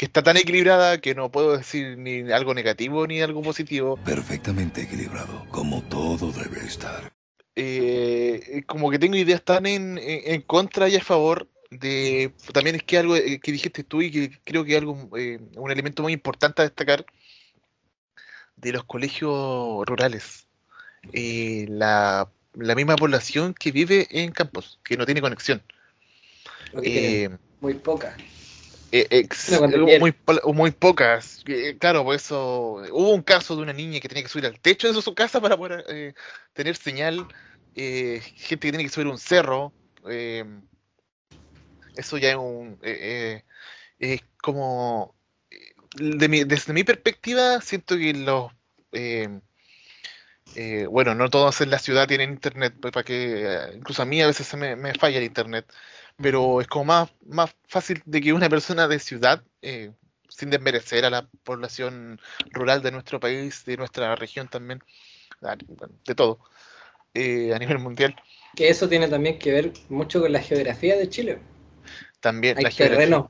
que 0.01 0.05
está 0.05 0.23
tan 0.23 0.35
equilibrada 0.35 0.99
que 0.99 1.13
no 1.13 1.29
puedo 1.29 1.55
decir 1.55 1.95
ni 1.95 2.31
algo 2.31 2.55
negativo 2.55 3.05
ni 3.05 3.21
algo 3.21 3.43
positivo. 3.43 3.97
Perfectamente 3.97 4.81
equilibrado, 4.81 5.45
como 5.49 5.83
todo 5.83 6.31
debe 6.31 6.65
estar. 6.65 7.13
Eh, 7.55 8.63
como 8.65 8.89
que 8.89 8.97
tengo 8.97 9.15
ideas 9.15 9.43
tan 9.43 9.67
en, 9.67 9.99
en, 10.01 10.41
contra 10.41 10.89
y 10.89 10.95
a 10.95 11.03
favor 11.03 11.47
de... 11.69 12.33
También 12.51 12.77
es 12.77 12.81
que 12.81 12.97
algo 12.97 13.15
eh, 13.15 13.39
que 13.39 13.51
dijiste 13.51 13.83
tú 13.83 14.01
y 14.01 14.09
que 14.09 14.39
creo 14.43 14.65
que 14.65 14.71
es 14.71 14.79
algo, 14.79 15.07
eh, 15.15 15.39
un 15.55 15.69
elemento 15.69 16.01
muy 16.01 16.13
importante 16.13 16.63
a 16.63 16.65
destacar 16.65 17.05
de 18.55 18.71
los 18.71 18.83
colegios 18.85 19.85
rurales. 19.85 20.47
la, 21.13 22.27
la 22.55 22.73
misma 22.73 22.95
población 22.95 23.53
que 23.53 23.71
vive 23.71 24.07
en 24.09 24.31
campos, 24.31 24.79
que 24.83 24.97
no 24.97 25.05
tiene 25.05 25.21
conexión. 25.21 25.61
muy 27.59 27.75
poca. 27.75 28.17
Eh, 28.93 29.27
muy, 29.99 30.13
muy 30.53 30.71
pocas. 30.71 31.45
claro, 31.79 32.03
por 32.03 32.15
eso 32.15 32.83
hubo 32.91 33.13
un 33.13 33.21
caso 33.21 33.55
de 33.55 33.61
una 33.61 33.71
niña 33.71 34.01
que 34.01 34.09
tenía 34.09 34.23
que 34.23 34.29
subir 34.29 34.45
al 34.45 34.59
techo 34.59 34.91
de 34.91 35.01
su 35.01 35.15
casa 35.15 35.39
para 35.39 35.55
poder 35.55 35.85
eh, 35.87 36.13
tener 36.53 36.75
señal. 36.75 37.25
Eh, 37.75 38.21
gente 38.21 38.67
que 38.67 38.71
tiene 38.71 38.83
que 38.83 38.89
subir 38.89 39.07
un 39.07 39.17
cerro. 39.17 39.71
eso 41.95 42.17
ya 42.17 42.31
es 42.31 42.35
un. 42.35 42.77
es 42.81 44.21
como. 44.41 45.15
desde 45.95 46.73
mi 46.73 46.83
perspectiva, 46.83 47.61
siento 47.61 47.95
que 47.95 48.13
los. 48.13 48.51
bueno, 50.89 51.15
no 51.15 51.29
todos 51.29 51.61
en 51.61 51.69
la 51.69 51.79
ciudad 51.79 52.09
tienen 52.09 52.31
internet, 52.31 52.73
pues, 52.81 52.91
para 52.91 53.05
que 53.05 53.71
incluso 53.73 54.01
a 54.01 54.05
mí 54.05 54.21
a 54.21 54.27
veces 54.27 54.47
se 54.47 54.57
me, 54.57 54.75
me 54.75 54.93
falla 54.95 55.17
el 55.19 55.23
internet 55.23 55.65
pero 56.21 56.61
es 56.61 56.67
como 56.67 56.85
más, 56.85 57.09
más 57.25 57.55
fácil 57.67 58.01
de 58.05 58.21
que 58.21 58.33
una 58.33 58.49
persona 58.49 58.87
de 58.87 58.99
ciudad, 58.99 59.43
eh, 59.61 59.91
sin 60.29 60.49
desmerecer 60.49 61.05
a 61.05 61.09
la 61.09 61.27
población 61.43 62.19
rural 62.51 62.81
de 62.81 62.91
nuestro 62.91 63.19
país, 63.19 63.65
de 63.65 63.77
nuestra 63.77 64.15
región 64.15 64.47
también, 64.47 64.81
de 66.05 66.15
todo, 66.15 66.39
eh, 67.13 67.53
a 67.53 67.59
nivel 67.59 67.79
mundial. 67.79 68.15
Que 68.55 68.69
eso 68.69 68.87
tiene 68.87 69.07
también 69.07 69.39
que 69.39 69.51
ver 69.51 69.73
mucho 69.89 70.21
con 70.21 70.31
la 70.31 70.41
geografía 70.41 70.95
de 70.95 71.09
Chile. 71.09 71.39
También 72.19 72.57
Hay 72.57 72.71
terrenos 72.73 73.27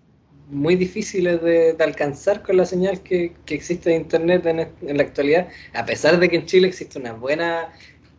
muy 0.48 0.75
difíciles 0.75 1.41
de, 1.41 1.75
alcanzar 1.79 2.43
con 2.43 2.57
la 2.57 2.65
señal 2.65 3.01
que, 3.01 3.33
existe 3.48 3.91
de 3.91 3.95
Internet 3.95 4.45
en, 4.45 4.60
en, 4.60 4.98
la 4.98 5.03
actualidad, 5.03 5.48
a 5.74 5.86
pesar 5.86 6.19
de 6.19 6.29
que 6.29 6.36
en 6.36 6.45
Chile 6.45 6.67
existe 6.67 7.00
una 7.00 7.13
buena, 7.13 7.71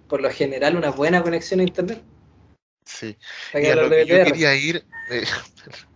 por 0.09 0.23
lo 0.23 0.31
general, 0.31 0.77
una 0.77 0.91
buena 0.91 1.23
conexión 1.23 1.61
a 1.61 1.65
Internet. 1.65 2.03
Sí. 2.85 3.17
Y 3.55 3.67
a 3.67 3.77
lo 3.77 3.91
que 3.91 4.07
yo 4.07 4.25
quería 4.25 4.55
ir, 4.55 4.85
eh, 5.11 5.25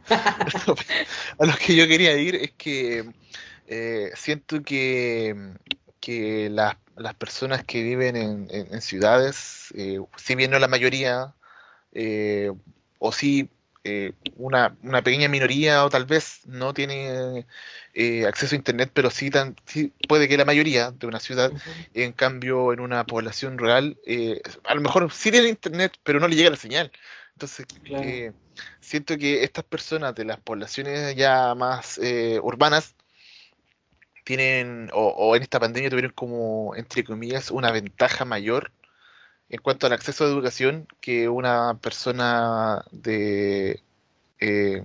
a 1.39 1.47
lo 1.47 1.55
que 1.55 1.77
yo 1.77 1.87
quería 1.87 2.17
ir 2.17 2.37
es 2.37 2.53
que 2.53 3.05
eh, 3.67 4.11
siento 4.15 4.63
que, 4.63 5.35
que 6.01 6.49
las, 6.51 6.77
las, 6.97 7.15
personas 7.15 7.65
que 7.65 7.83
viven 7.83 8.17
en, 8.17 8.49
en, 8.51 8.81
ciudades, 8.81 9.73
eh, 9.77 10.01
si 10.17 10.35
bien 10.35 10.51
no 10.51 10.59
la 10.59 10.69
mayoría, 10.69 11.35
o 12.99 13.13
si 13.13 13.51
eh, 13.89 14.13
una, 14.37 14.77
una, 14.83 15.01
pequeña 15.01 15.29
minoría 15.29 15.85
o 15.85 15.91
tal 15.91 16.07
vez 16.07 16.41
no 16.47 16.75
tiene 16.75 17.47
eh, 17.95 18.27
acceso 18.27 18.57
a 18.57 18.59
Internet, 18.59 18.91
pero 18.93 19.11
sí, 19.11 19.31
tan, 19.31 19.55
puede 20.09 20.27
que 20.27 20.37
la 20.37 20.45
mayoría 20.45 20.91
de 20.91 21.07
una 21.07 21.21
ciudad, 21.21 21.53
en 21.95 22.13
cambio 22.13 22.73
en 22.73 22.81
una 22.81 23.05
población 23.07 23.59
rural, 23.59 23.97
eh, 24.05 24.41
a 24.65 24.75
lo 24.75 24.81
mejor 24.81 25.13
sí 25.13 25.31
tiene 25.31 25.49
Internet, 25.49 25.93
pero 26.03 26.19
no 26.19 26.27
le 26.27 26.35
llega 26.35 26.51
la 26.51 26.57
señal. 26.57 26.91
Entonces, 27.35 27.67
siento 28.81 29.17
que 29.19 29.45
estas 29.45 29.65
personas 29.65 30.17
de 30.17 30.25
las 30.25 30.41
poblaciones 30.41 31.15
ya 31.15 31.55
más 31.55 32.01
urbanas 32.43 32.97
tienen, 34.25 34.91
o, 34.95 35.09
o 35.11 35.37
en 35.37 35.43
esta 35.43 35.61
pandemia 35.61 35.91
tuvieron 35.91 36.13
como, 36.13 36.75
entre 36.75 37.05
comillas, 37.05 37.53
una 37.53 37.71
ventaja 37.71 38.25
mayor 38.25 38.73
en 39.49 39.61
cuanto 39.61 39.87
al 39.87 39.93
acceso 39.93 40.25
a 40.25 40.29
educación 40.29 40.89
que 41.01 41.29
una 41.29 41.79
persona 41.81 42.85
de 42.91 43.81
eh, 44.41 44.83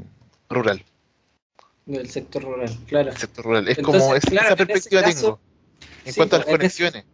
rural. 0.49 0.83
Del 1.85 2.09
sector 2.09 2.43
rural, 2.43 2.69
claro. 2.87 3.11
sector 3.15 3.45
rural. 3.45 3.67
Es 3.67 3.79
como 3.79 4.15
esa 4.15 4.55
perspectiva 4.55 5.03
tengo. 5.03 5.39
En 6.05 6.13
cuanto 6.13 6.35
a 6.35 6.39
las 6.39 6.47
conexiones. 6.47 7.05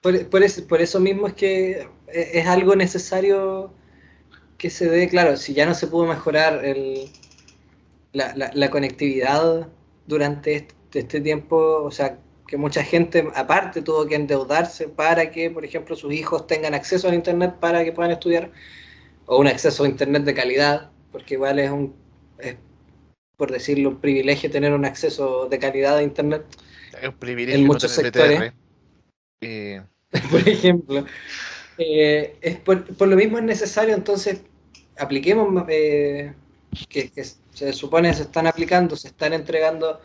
por, 0.00 0.82
eso, 0.82 1.00
mismo 1.00 1.28
es 1.28 1.34
que 1.34 1.88
es 2.08 2.46
algo 2.46 2.76
necesario 2.76 3.72
que 4.58 4.70
se 4.70 4.88
dé, 4.88 5.08
claro, 5.08 5.36
si 5.36 5.54
ya 5.54 5.66
no 5.66 5.74
se 5.74 5.86
pudo 5.86 6.06
mejorar 6.06 6.64
el, 6.64 7.10
la, 8.12 8.70
conectividad 8.70 9.68
durante 10.06 10.54
este, 10.54 10.98
este 11.00 11.20
tiempo, 11.20 11.82
o 11.82 11.90
sea, 11.90 12.18
que 12.46 12.56
mucha 12.56 12.82
gente 12.82 13.28
aparte 13.34 13.82
tuvo 13.82 14.06
que 14.06 14.14
endeudarse 14.14 14.88
para 14.88 15.30
que, 15.30 15.50
por 15.50 15.64
ejemplo, 15.64 15.96
sus 15.96 16.12
hijos 16.12 16.46
tengan 16.46 16.74
acceso 16.74 17.08
a 17.08 17.14
Internet 17.14 17.54
para 17.60 17.84
que 17.84 17.92
puedan 17.92 18.12
estudiar, 18.12 18.50
o 19.26 19.38
un 19.38 19.46
acceso 19.46 19.84
a 19.84 19.88
Internet 19.88 20.24
de 20.24 20.34
calidad, 20.34 20.90
porque 21.10 21.34
igual 21.34 21.58
es 21.58 21.70
un, 21.70 21.94
por 23.36 23.50
decirlo, 23.50 23.90
un 23.90 24.00
privilegio 24.00 24.50
tener 24.50 24.72
un 24.72 24.84
acceso 24.84 25.48
de 25.48 25.58
calidad 25.58 25.96
a 25.96 26.02
Internet. 26.02 26.44
Es 27.00 27.08
un 27.08 27.14
privilegio 27.14 27.60
en 27.60 27.66
muchos 27.66 27.92
sectores. 27.92 28.52
Eh. 29.40 29.82
por 30.30 30.48
ejemplo. 30.48 31.06
Eh, 31.78 32.36
es 32.40 32.56
por, 32.58 32.84
lo 33.00 33.16
mismo 33.16 33.38
es 33.38 33.44
necesario, 33.44 33.94
entonces, 33.94 34.42
apliquemos 34.98 35.64
eh, 35.68 36.34
que, 36.88 37.10
que 37.10 37.24
se 37.24 37.72
supone 37.72 38.12
se 38.14 38.22
están 38.22 38.46
aplicando, 38.46 38.94
se 38.94 39.08
están 39.08 39.32
entregando 39.32 40.00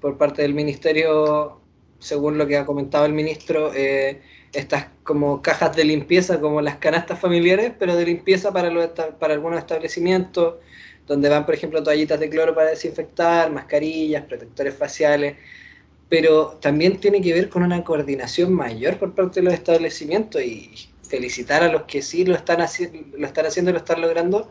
por 0.00 0.18
parte 0.18 0.42
del 0.42 0.52
Ministerio 0.52 1.61
según 2.02 2.36
lo 2.36 2.46
que 2.46 2.56
ha 2.56 2.66
comentado 2.66 3.06
el 3.06 3.12
ministro, 3.12 3.72
eh, 3.74 4.20
estas 4.52 4.88
como 5.04 5.40
cajas 5.40 5.74
de 5.76 5.84
limpieza, 5.84 6.40
como 6.40 6.60
las 6.60 6.76
canastas 6.76 7.18
familiares, 7.18 7.72
pero 7.78 7.96
de 7.96 8.04
limpieza 8.04 8.52
para, 8.52 8.70
los, 8.70 8.90
para 9.18 9.34
algunos 9.34 9.60
establecimientos, 9.60 10.56
donde 11.06 11.28
van, 11.28 11.46
por 11.46 11.54
ejemplo, 11.54 11.82
toallitas 11.82 12.18
de 12.18 12.28
cloro 12.28 12.54
para 12.54 12.70
desinfectar, 12.70 13.50
mascarillas, 13.50 14.24
protectores 14.24 14.74
faciales, 14.74 15.36
pero 16.08 16.58
también 16.60 16.98
tiene 16.98 17.22
que 17.22 17.32
ver 17.32 17.48
con 17.48 17.62
una 17.62 17.82
coordinación 17.84 18.52
mayor 18.52 18.98
por 18.98 19.14
parte 19.14 19.40
de 19.40 19.44
los 19.44 19.54
establecimientos 19.54 20.42
y 20.42 20.70
felicitar 21.08 21.62
a 21.62 21.70
los 21.70 21.82
que 21.82 22.02
sí 22.02 22.24
lo 22.24 22.34
están, 22.34 22.60
haciendo, 22.60 23.16
lo 23.16 23.26
están 23.26 23.46
haciendo 23.46 23.70
y 23.70 23.74
lo 23.74 23.78
están 23.78 24.00
logrando, 24.00 24.50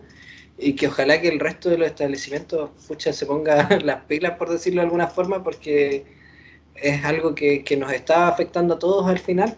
y 0.58 0.74
que 0.74 0.88
ojalá 0.88 1.20
que 1.20 1.28
el 1.28 1.40
resto 1.40 1.70
de 1.70 1.78
los 1.78 1.88
establecimientos 1.88 2.70
pucha, 2.88 3.12
se 3.12 3.26
ponga 3.26 3.68
las 3.84 4.06
pilas, 4.06 4.38
por 4.38 4.50
decirlo 4.50 4.82
de 4.82 4.86
alguna 4.86 5.08
forma, 5.08 5.44
porque 5.44 6.21
es 6.76 7.04
algo 7.06 7.36
que, 7.36 7.64
que 7.64 7.78
nos 7.78 7.92
está 7.92 8.28
afectando 8.28 8.76
a 8.76 8.80
todos 8.80 9.08
al 9.08 9.20
final. 9.20 9.58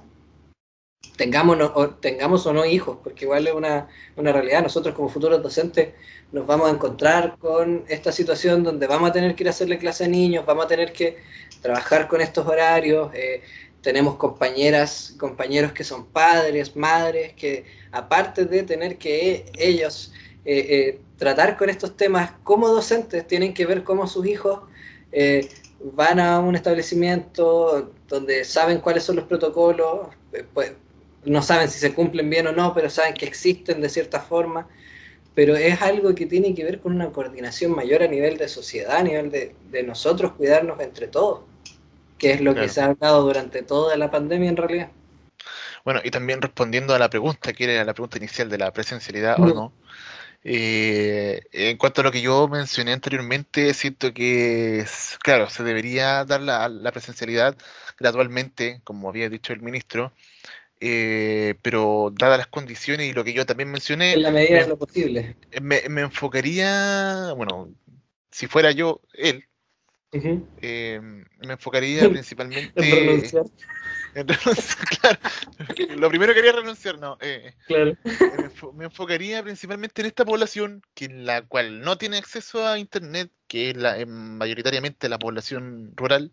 Tengamos 1.17 1.57
o, 1.75 1.89
tengamos 1.91 2.45
o 2.47 2.53
no 2.53 2.65
hijos, 2.65 2.97
porque 3.03 3.25
igual 3.25 3.45
es 3.45 3.53
una, 3.53 3.87
una 4.15 4.31
realidad. 4.31 4.63
Nosotros 4.63 4.95
como 4.95 5.09
futuros 5.09 5.43
docentes 5.43 5.89
nos 6.31 6.47
vamos 6.47 6.67
a 6.67 6.73
encontrar 6.73 7.37
con 7.37 7.83
esta 7.87 8.11
situación 8.11 8.63
donde 8.63 8.87
vamos 8.87 9.09
a 9.09 9.13
tener 9.13 9.35
que 9.35 9.43
ir 9.43 9.47
a 9.47 9.51
hacerle 9.51 9.77
clase 9.77 10.05
a 10.05 10.07
niños, 10.07 10.45
vamos 10.45 10.65
a 10.65 10.67
tener 10.67 10.91
que 10.91 11.17
trabajar 11.61 12.07
con 12.07 12.21
estos 12.21 12.47
horarios. 12.47 13.11
Eh, 13.13 13.43
tenemos 13.81 14.15
compañeras, 14.15 15.13
compañeros 15.19 15.73
que 15.73 15.83
son 15.83 16.07
padres, 16.07 16.75
madres, 16.75 17.33
que 17.33 17.65
aparte 17.91 18.45
de 18.45 18.63
tener 18.63 18.97
que 18.97 19.45
ellos 19.55 20.13
eh, 20.45 20.65
eh, 20.69 21.01
tratar 21.17 21.57
con 21.57 21.69
estos 21.69 21.95
temas 21.95 22.31
como 22.43 22.69
docentes, 22.69 23.27
tienen 23.27 23.53
que 23.53 23.65
ver 23.67 23.83
cómo 23.83 24.07
sus 24.07 24.25
hijos 24.25 24.61
van 25.79 26.19
a 26.19 26.39
un 26.39 26.55
establecimiento 26.55 27.93
donde 28.07 28.45
saben 28.45 28.79
cuáles 28.79 29.03
son 29.03 29.17
los 29.17 29.25
protocolos, 29.25 30.07
pues, 30.53 30.73
no 31.25 31.41
saben 31.41 31.69
si 31.69 31.79
se 31.79 31.93
cumplen 31.93 32.29
bien 32.29 32.47
o 32.47 32.51
no, 32.51 32.73
pero 32.73 32.89
saben 32.89 33.13
que 33.13 33.25
existen 33.25 33.81
de 33.81 33.89
cierta 33.89 34.19
forma. 34.19 34.67
Pero 35.35 35.55
es 35.55 35.81
algo 35.81 36.13
que 36.13 36.27
tiene 36.27 36.53
que 36.53 36.63
ver 36.63 36.79
con 36.79 36.93
una 36.93 37.09
coordinación 37.11 37.71
mayor 37.71 38.03
a 38.03 38.07
nivel 38.07 38.37
de 38.37 38.47
sociedad, 38.47 38.97
a 38.97 39.03
nivel 39.03 39.31
de, 39.31 39.55
de 39.71 39.83
nosotros 39.83 40.33
cuidarnos 40.33 40.79
entre 40.79 41.07
todos, 41.07 41.41
que 42.19 42.33
es 42.33 42.41
lo 42.41 42.53
que 42.53 42.69
se 42.69 42.81
ha 42.81 42.85
hablado 42.85 43.23
durante 43.23 43.63
toda 43.63 43.97
la 43.97 44.11
pandemia 44.11 44.49
en 44.49 44.57
realidad. 44.57 44.89
Bueno, 45.83 46.01
y 46.03 46.11
también 46.11 46.41
respondiendo 46.41 46.93
a 46.93 46.99
la 46.99 47.09
pregunta, 47.09 47.51
que 47.51 47.63
era 47.65 47.83
la 47.83 47.93
pregunta 47.93 48.17
inicial 48.17 48.49
de 48.49 48.57
la 48.57 48.71
presencialidad 48.71 49.39
o 49.39 49.47
no, 49.47 49.73
eh, 50.43 51.41
en 51.51 51.77
cuanto 51.77 52.01
a 52.01 52.03
lo 52.03 52.11
que 52.11 52.21
yo 52.21 52.47
mencioné 52.47 52.93
anteriormente, 52.93 53.73
siento 53.73 54.13
que, 54.13 54.85
claro, 55.21 55.49
se 55.49 55.63
debería 55.63 56.25
dar 56.25 56.41
la, 56.41 56.67
la 56.69 56.91
presencialidad 56.91 57.55
gradualmente, 57.97 58.81
como 58.83 59.09
había 59.09 59.29
dicho 59.29 59.53
el 59.53 59.61
ministro, 59.61 60.11
eh, 60.81 61.55
pero 61.61 62.13
dadas 62.13 62.37
las 62.37 62.47
condiciones 62.47 63.07
y 63.07 63.13
lo 63.13 63.23
que 63.23 63.31
yo 63.31 63.45
también 63.45 63.71
mencioné, 63.71 64.13
en 64.13 64.21
la 64.21 64.31
medida 64.31 64.63
de 64.63 64.67
lo 64.67 64.77
posible. 64.77 65.37
Me, 65.61 65.81
me, 65.87 66.01
enfocaría, 66.01 67.31
bueno, 67.37 67.69
si 68.31 68.47
fuera 68.47 68.71
yo, 68.71 68.99
él, 69.13 69.45
uh 70.13 70.17
-huh. 70.17 70.47
eh, 70.61 70.99
me 71.01 71.53
enfocaría 71.53 72.01
principalmente 72.09 72.71
en 72.75 73.07
renunciar. 73.07 73.45
claro, 75.01 75.19
lo 75.97 76.09
primero 76.09 76.33
quería 76.35 76.51
renunciar, 76.51 76.99
no. 76.99 77.17
Eh, 77.19 77.55
claro. 77.65 77.97
me, 78.75 78.85
enfocaría 78.85 79.41
principalmente 79.41 80.01
en 80.01 80.07
esta 80.07 80.23
población, 80.23 80.83
que 80.93 81.05
en 81.05 81.25
la 81.25 81.41
cual 81.41 81.81
no 81.81 81.97
tiene 81.97 82.17
acceso 82.17 82.67
a 82.67 82.77
internet, 82.77 83.31
que 83.47 83.71
es 83.71 83.77
la, 83.77 84.05
mayoritariamente 84.05 85.09
la 85.09 85.17
población 85.17 85.93
rural, 85.95 86.31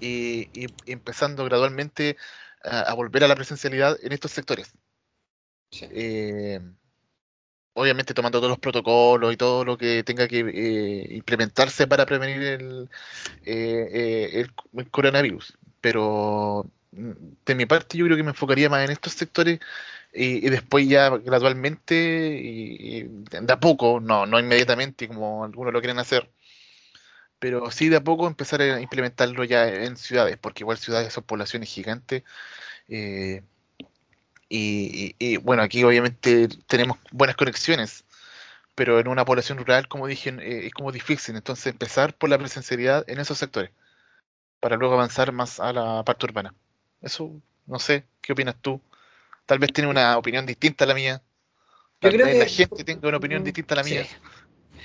y, 0.00 0.48
y, 0.52 0.68
empezando 0.86 1.44
gradualmente 1.44 2.16
a, 2.62 2.82
a, 2.82 2.94
volver 2.94 3.24
a 3.24 3.28
la 3.28 3.34
presencialidad 3.34 3.98
en 4.00 4.12
estos 4.12 4.30
sectores. 4.30 4.72
Sí. 5.72 5.86
Eh, 7.78 7.82
obviamente 7.82 8.14
tomando 8.14 8.38
todos 8.38 8.50
los 8.50 8.58
protocolos 8.58 9.32
y 9.32 9.36
todo 9.36 9.64
lo 9.64 9.78
que 9.78 10.02
tenga 10.04 10.28
que 10.28 10.40
eh, 10.40 11.14
implementarse 11.14 11.86
para 11.86 12.06
prevenir 12.06 12.42
el, 12.42 12.88
eh, 13.44 14.30
el, 14.34 14.52
el 14.76 14.90
coronavirus 14.90 15.58
pero 15.80 16.66
mm, 16.92 17.12
de 17.46 17.54
mi 17.54 17.66
parte 17.66 17.98
yo 17.98 18.04
creo 18.06 18.16
que 18.16 18.22
me 18.22 18.30
enfocaría 18.30 18.68
más 18.68 18.84
en 18.84 18.90
estos 18.92 19.12
sectores 19.14 19.60
y, 20.12 20.46
y 20.46 20.50
después 20.50 20.88
ya 20.88 21.10
gradualmente 21.10 21.94
y, 22.42 23.02
de 23.30 23.52
a 23.52 23.60
poco, 23.60 24.00
no, 24.00 24.26
no 24.26 24.40
inmediatamente 24.40 25.08
como 25.08 25.44
algunos 25.44 25.72
lo 25.72 25.80
quieren 25.80 25.98
hacer, 25.98 26.30
pero 27.38 27.70
sí 27.70 27.88
de 27.88 27.96
a 27.96 28.04
poco 28.04 28.26
empezar 28.26 28.60
a 28.62 28.80
implementarlo 28.80 29.44
ya 29.44 29.68
en 29.68 29.96
ciudades, 29.96 30.36
porque 30.38 30.62
igual 30.64 30.78
ciudades 30.78 31.12
son 31.12 31.24
poblaciones 31.24 31.68
gigantes. 31.68 32.24
Eh, 32.88 33.42
y, 34.48 35.14
y, 35.18 35.36
bueno, 35.36 35.62
aquí 35.62 35.84
obviamente 35.84 36.48
tenemos 36.66 36.98
buenas 37.12 37.36
conexiones, 37.36 38.04
pero 38.74 38.98
en 38.98 39.08
una 39.08 39.24
población 39.24 39.58
rural, 39.58 39.88
como 39.88 40.06
dije, 40.06 40.30
eh, 40.30 40.66
es 40.66 40.72
como 40.72 40.92
difícil. 40.92 41.36
Entonces, 41.36 41.66
empezar 41.66 42.14
por 42.14 42.30
la 42.30 42.38
presencialidad 42.38 43.04
en 43.08 43.18
esos 43.18 43.38
sectores 43.38 43.70
para 44.60 44.76
luego 44.76 44.94
avanzar 44.94 45.32
más 45.32 45.60
a 45.60 45.72
la 45.72 46.02
parte 46.04 46.26
urbana. 46.26 46.54
Eso, 47.02 47.40
no 47.66 47.78
sé, 47.78 48.04
¿qué 48.20 48.32
opinas 48.32 48.56
tú? 48.60 48.80
Tal 49.46 49.58
vez 49.58 49.72
tiene 49.72 49.90
una 49.90 50.16
opinión 50.18 50.46
distinta 50.46 50.84
a 50.84 50.88
la 50.88 50.94
mía. 50.94 51.22
Tal 52.00 52.12
Yo 52.12 52.16
creo 52.16 52.26
vez 52.26 52.34
que... 52.34 52.40
la 52.40 52.68
gente 52.68 52.84
tenga 52.84 53.08
una 53.08 53.18
opinión 53.18 53.44
distinta 53.44 53.74
a 53.74 53.78
la 53.78 53.84
mía. 53.84 54.04
Sí. 54.04 54.16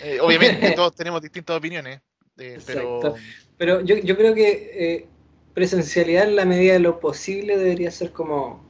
Eh, 0.04 0.20
obviamente 0.20 0.72
todos 0.76 0.96
tenemos 0.96 1.22
distintas 1.22 1.58
opiniones, 1.58 2.02
eh, 2.38 2.60
pero... 2.66 3.16
Pero 3.58 3.82
yo, 3.82 3.98
yo 3.98 4.18
creo 4.18 4.34
que 4.34 4.72
eh, 4.74 5.08
presencialidad 5.54 6.28
en 6.28 6.36
la 6.36 6.46
medida 6.46 6.74
de 6.74 6.80
lo 6.80 7.00
posible 7.00 7.56
debería 7.56 7.92
ser 7.92 8.12
como, 8.12 8.66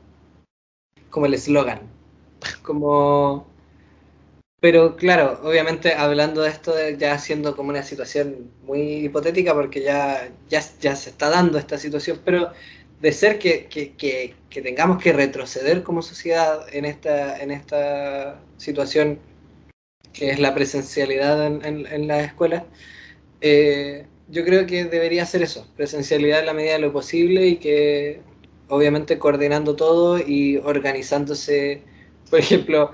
como 1.13 1.27
el 1.27 1.35
eslogan. 1.35 1.81
Como 2.63 3.47
pero 4.63 4.95
claro, 4.95 5.41
obviamente 5.43 5.93
hablando 5.93 6.41
de 6.41 6.49
esto 6.49 6.73
ya 6.97 7.19
siendo 7.19 7.53
como 7.53 7.69
una 7.69 7.83
situación 7.83 8.49
muy 8.63 9.05
hipotética 9.05 9.53
porque 9.53 9.81
ya, 9.81 10.31
ya, 10.47 10.61
ya 10.79 10.95
se 10.95 11.09
está 11.09 11.29
dando 11.29 11.57
esta 11.57 11.77
situación, 11.77 12.21
pero 12.23 12.49
de 13.01 13.11
ser 13.11 13.39
que, 13.39 13.65
que, 13.65 13.91
que, 14.49 14.61
tengamos 14.61 15.03
que 15.03 15.11
retroceder 15.11 15.83
como 15.83 16.01
sociedad 16.01 16.65
en 16.73 16.85
esta, 16.85 17.41
en 17.41 17.51
esta 17.51 18.39
situación 18.55 19.19
que 20.13 20.31
es 20.31 20.39
la 20.39 20.55
presencialidad 20.55 21.45
en, 21.45 21.65
en, 21.65 21.85
en 21.85 22.09
eh, 23.41 24.07
yo 24.29 24.45
creo 24.45 24.65
que 24.65 24.85
debería 24.85 25.25
ser 25.25 25.43
eso, 25.43 25.67
presencialidad 25.75 26.39
en 26.39 26.45
la 26.45 26.53
medida 26.53 26.73
de 26.73 26.79
lo 26.79 26.93
posible 26.93 27.47
y 27.47 27.57
que 27.57 28.21
obviamente 28.73 29.19
coordinando 29.19 29.75
todo 29.75 30.17
y 30.19 30.57
organizándose, 30.57 31.81
por 32.29 32.39
ejemplo, 32.39 32.91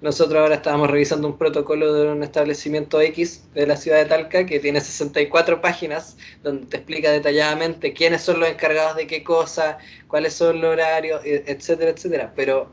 nosotros 0.00 0.40
ahora 0.40 0.54
estábamos 0.56 0.90
revisando 0.90 1.26
un 1.26 1.36
protocolo 1.36 1.92
de 1.92 2.12
un 2.12 2.22
establecimiento 2.22 3.00
X 3.00 3.44
de 3.52 3.66
la 3.66 3.76
ciudad 3.76 3.98
de 3.98 4.04
Talca 4.04 4.46
que 4.46 4.60
tiene 4.60 4.80
64 4.80 5.60
páginas 5.60 6.16
donde 6.42 6.66
te 6.66 6.76
explica 6.76 7.10
detalladamente 7.10 7.92
quiénes 7.92 8.22
son 8.22 8.38
los 8.38 8.48
encargados 8.48 8.96
de 8.96 9.08
qué 9.08 9.24
cosa, 9.24 9.78
cuáles 10.06 10.34
son 10.34 10.60
los 10.60 10.72
horarios, 10.72 11.20
etcétera, 11.24 11.90
etcétera. 11.90 12.32
Pero 12.36 12.70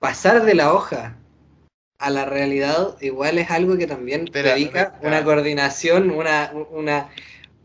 pasar 0.00 0.44
de 0.44 0.54
la 0.54 0.72
hoja 0.72 1.18
a 1.98 2.10
la 2.10 2.24
realidad 2.24 2.96
igual 3.00 3.38
es 3.38 3.50
algo 3.50 3.76
que 3.76 3.86
también 3.86 4.24
dedica 4.26 4.98
una 5.02 5.24
coordinación, 5.24 6.10
una, 6.10 6.52
una, 6.70 7.10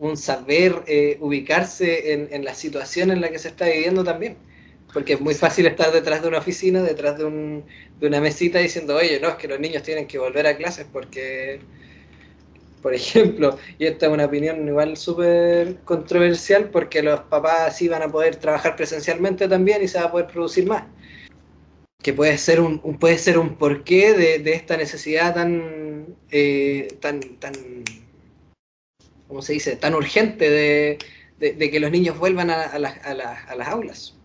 un 0.04 0.18
saber 0.18 0.84
eh, 0.88 1.18
ubicarse 1.22 2.14
en, 2.14 2.28
en 2.32 2.44
la 2.44 2.54
situación 2.54 3.10
en 3.10 3.22
la 3.22 3.30
que 3.30 3.40
se 3.40 3.48
está 3.48 3.66
viviendo 3.66 4.04
también. 4.04 4.36
Porque 4.94 5.14
es 5.14 5.22
muy 5.22 5.34
fácil 5.34 5.66
estar 5.66 5.92
detrás 5.92 6.22
de 6.22 6.28
una 6.28 6.40
oficina, 6.40 6.82
detrás 6.82 7.18
de, 7.18 7.24
un, 7.26 7.64
de 8.00 8.08
una 8.08 8.20
mesita 8.20 8.60
diciendo, 8.60 8.96
oye, 8.96 9.20
no, 9.20 9.30
es 9.30 9.36
que 9.36 9.48
los 9.48 9.60
niños 9.60 9.82
tienen 9.82 10.06
que 10.06 10.20
volver 10.20 10.46
a 10.46 10.58
clases 10.58 10.86
porque, 10.92 11.62
por 12.82 12.94
ejemplo, 12.94 13.58
y 13.80 13.86
esta 13.86 14.06
es 14.08 14.12
una 14.12 14.26
opinión 14.26 14.68
igual 14.68 14.98
súper 14.98 15.78
controversial, 15.86 16.70
porque 16.70 17.02
los 17.02 17.22
papás 17.22 17.78
sí 17.78 17.88
van 17.88 18.04
a 18.04 18.12
poder 18.12 18.36
trabajar 18.36 18.76
presencialmente 18.76 19.48
también 19.48 19.82
y 19.82 19.88
se 19.88 20.00
va 20.00 20.06
a 20.06 20.12
poder 20.12 20.28
producir 20.28 20.68
más. 20.68 20.84
Que 22.04 22.14
puede 22.14 22.38
ser 22.38 22.60
un, 22.60 22.80
puede 23.00 23.18
ser 23.18 23.40
un 23.40 23.56
porqué 23.56 24.14
de, 24.14 24.40
de 24.40 24.54
esta 24.54 24.76
necesidad 24.78 25.34
tan, 25.34 26.06
eh, 26.30 26.90
tan, 27.00 27.22
tan, 27.40 27.54
¿cómo 29.28 29.42
se 29.42 29.54
dice?, 29.54 29.76
tan 29.76 29.94
urgente 29.96 30.50
de, 30.50 31.00
de, 31.38 31.54
de 31.54 31.72
que 31.72 31.80
los 31.80 31.92
niños 31.92 32.18
vuelvan 32.18 32.50
a, 32.50 32.64
a, 32.64 32.80
las, 32.80 33.06
a, 33.06 33.14
las, 33.14 33.50
a 33.50 33.56
las 33.56 33.68
aulas. 33.68 34.16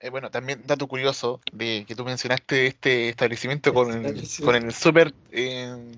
Eh, 0.00 0.10
bueno, 0.10 0.30
también 0.30 0.62
dato 0.66 0.88
curioso 0.88 1.40
de 1.52 1.84
que 1.86 1.94
tú 1.94 2.04
mencionaste 2.04 2.66
este 2.66 3.08
establecimiento 3.08 3.72
con, 3.72 4.04
el, 4.04 4.22
con 4.44 4.56
el 4.56 4.72
super 4.72 5.14
eh, 5.30 5.92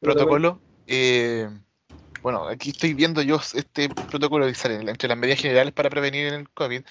protocolo. 0.00 0.60
Eh, 0.86 1.48
bueno, 2.22 2.48
aquí 2.48 2.70
estoy 2.70 2.94
viendo 2.94 3.20
yo 3.20 3.40
este 3.54 3.90
protocolo 3.90 4.46
que 4.46 4.54
sale 4.54 4.76
entre 4.76 5.08
las 5.08 5.18
medidas 5.18 5.40
generales 5.40 5.72
para 5.74 5.90
prevenir 5.90 6.32
el 6.32 6.48
COVID. 6.50 6.82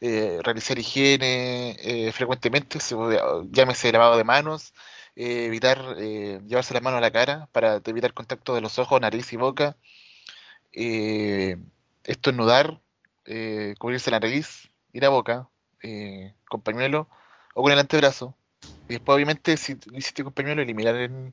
Realizar 0.00 0.76
higiene 0.76 2.10
frecuentemente, 2.12 2.80
llámese 3.52 3.92
lavado 3.92 4.16
de 4.16 4.24
manos, 4.24 4.74
evitar 5.16 5.96
llevarse 5.96 6.74
la 6.74 6.80
mano 6.80 6.96
a 6.96 7.00
la 7.00 7.10
cara 7.10 7.48
para 7.52 7.80
evitar 7.84 8.14
contacto 8.14 8.54
de 8.54 8.60
los 8.60 8.78
ojos, 8.78 9.00
nariz 9.00 9.32
y 9.32 9.36
boca, 9.36 9.76
estornudar, 12.04 12.80
cubrirse 13.78 14.10
la 14.10 14.20
nariz 14.20 14.70
y 14.92 15.00
la 15.00 15.08
boca, 15.08 15.48
eh, 15.82 16.34
con 16.48 16.60
pañuelo 16.60 17.08
o 17.54 17.62
con 17.62 17.72
el 17.72 17.78
antebrazo. 17.78 18.36
Y 18.88 18.94
después, 18.94 19.16
obviamente, 19.16 19.56
si 19.56 19.74
lo 19.86 19.98
hiciste 19.98 20.22
con 20.22 20.32
pañuelo, 20.32 20.62
eliminar 20.62 20.94
el, 20.94 21.32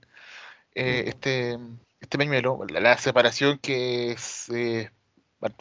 eh, 0.73 1.03
este, 1.07 1.57
este 1.99 2.17
pañuelo, 2.17 2.59
la, 2.69 2.79
la, 2.79 2.97
separación 2.97 3.59
que 3.59 4.11
es, 4.11 4.49
eh, 4.49 4.91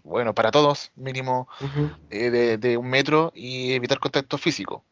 bueno, 0.04 0.35
para 0.35 0.50
todos, 0.50 0.90
mínimo 0.96 1.48
uh 1.61 1.64
-huh. 1.64 1.98
de, 2.09 2.59
de, 2.59 2.76
un 2.76 2.88
metro 2.88 3.33
y 3.35 3.72
evitar 3.72 3.98
contacto 3.98 4.38
físico. 4.38 4.85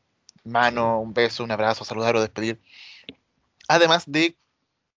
Mano, 0.45 1.01
un 1.01 1.13
beso, 1.15 1.43
un 1.43 1.51
abrazo, 1.51 1.85
saludar 1.85 2.17
o 2.17 2.21
despedir. 2.21 2.61
Además 3.69 4.05
de 4.07 4.37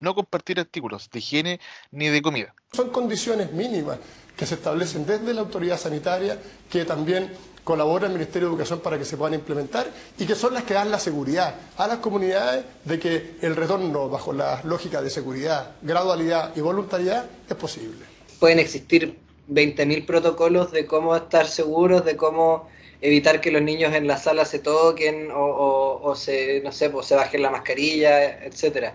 no 0.00 0.14
compartir 0.14 0.60
artículos 0.60 1.10
de 1.10 1.18
higiene 1.18 1.60
ni 1.90 2.08
de 2.08 2.22
comida. 2.22 2.54
Son 2.72 2.90
condiciones 2.90 3.52
mínimas 3.52 3.98
que 4.36 4.46
se 4.46 4.54
establecen 4.54 5.04
desde 5.04 5.34
la 5.34 5.40
autoridad 5.40 5.78
sanitaria, 5.78 6.38
que 6.70 6.84
también 6.84 7.32
colabora 7.64 8.06
el 8.06 8.12
Ministerio 8.12 8.48
de 8.48 8.54
Educación 8.54 8.80
para 8.80 8.98
que 8.98 9.04
se 9.04 9.16
puedan 9.16 9.34
implementar 9.34 9.90
y 10.16 10.24
que 10.24 10.34
son 10.34 10.54
las 10.54 10.62
que 10.62 10.74
dan 10.74 10.90
la 10.90 10.98
seguridad 10.98 11.54
a 11.76 11.86
las 11.86 11.98
comunidades 11.98 12.64
de 12.84 12.98
que 12.98 13.36
el 13.42 13.56
retorno 13.56 14.08
bajo 14.08 14.32
la 14.32 14.62
lógica 14.64 15.02
de 15.02 15.10
seguridad, 15.10 15.72
gradualidad 15.82 16.56
y 16.56 16.60
voluntariedad 16.60 17.26
es 17.48 17.56
posible. 17.56 18.06
Pueden 18.38 18.58
existir 18.60 19.18
20.000 19.50 20.06
protocolos 20.06 20.70
de 20.72 20.86
cómo 20.86 21.16
estar 21.16 21.46
seguros, 21.46 22.04
de 22.04 22.16
cómo 22.16 22.68
evitar 23.00 23.40
que 23.40 23.50
los 23.50 23.62
niños 23.62 23.94
en 23.94 24.06
la 24.06 24.16
sala 24.16 24.44
se 24.44 24.58
toquen 24.58 25.28
o, 25.32 26.14
se, 26.16 26.60
no 26.62 26.72
sé, 26.72 26.90
pues 26.90 27.06
se 27.06 27.14
bajen 27.14 27.42
la 27.42 27.50
mascarilla, 27.50 28.44
etcétera. 28.44 28.94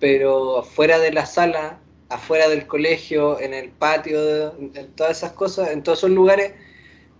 Pero 0.00 0.62
fuera 0.62 0.98
de 0.98 1.12
la 1.12 1.26
sala, 1.26 1.78
afuera 2.08 2.48
del 2.48 2.66
colegio, 2.66 3.40
en 3.40 3.54
el 3.54 3.70
patio, 3.70 4.54
en 4.58 4.92
todas 4.94 5.18
esas 5.18 5.32
cosas, 5.32 5.70
en 5.70 5.82
todos 5.82 5.98
esos 5.98 6.10
lugares, 6.10 6.52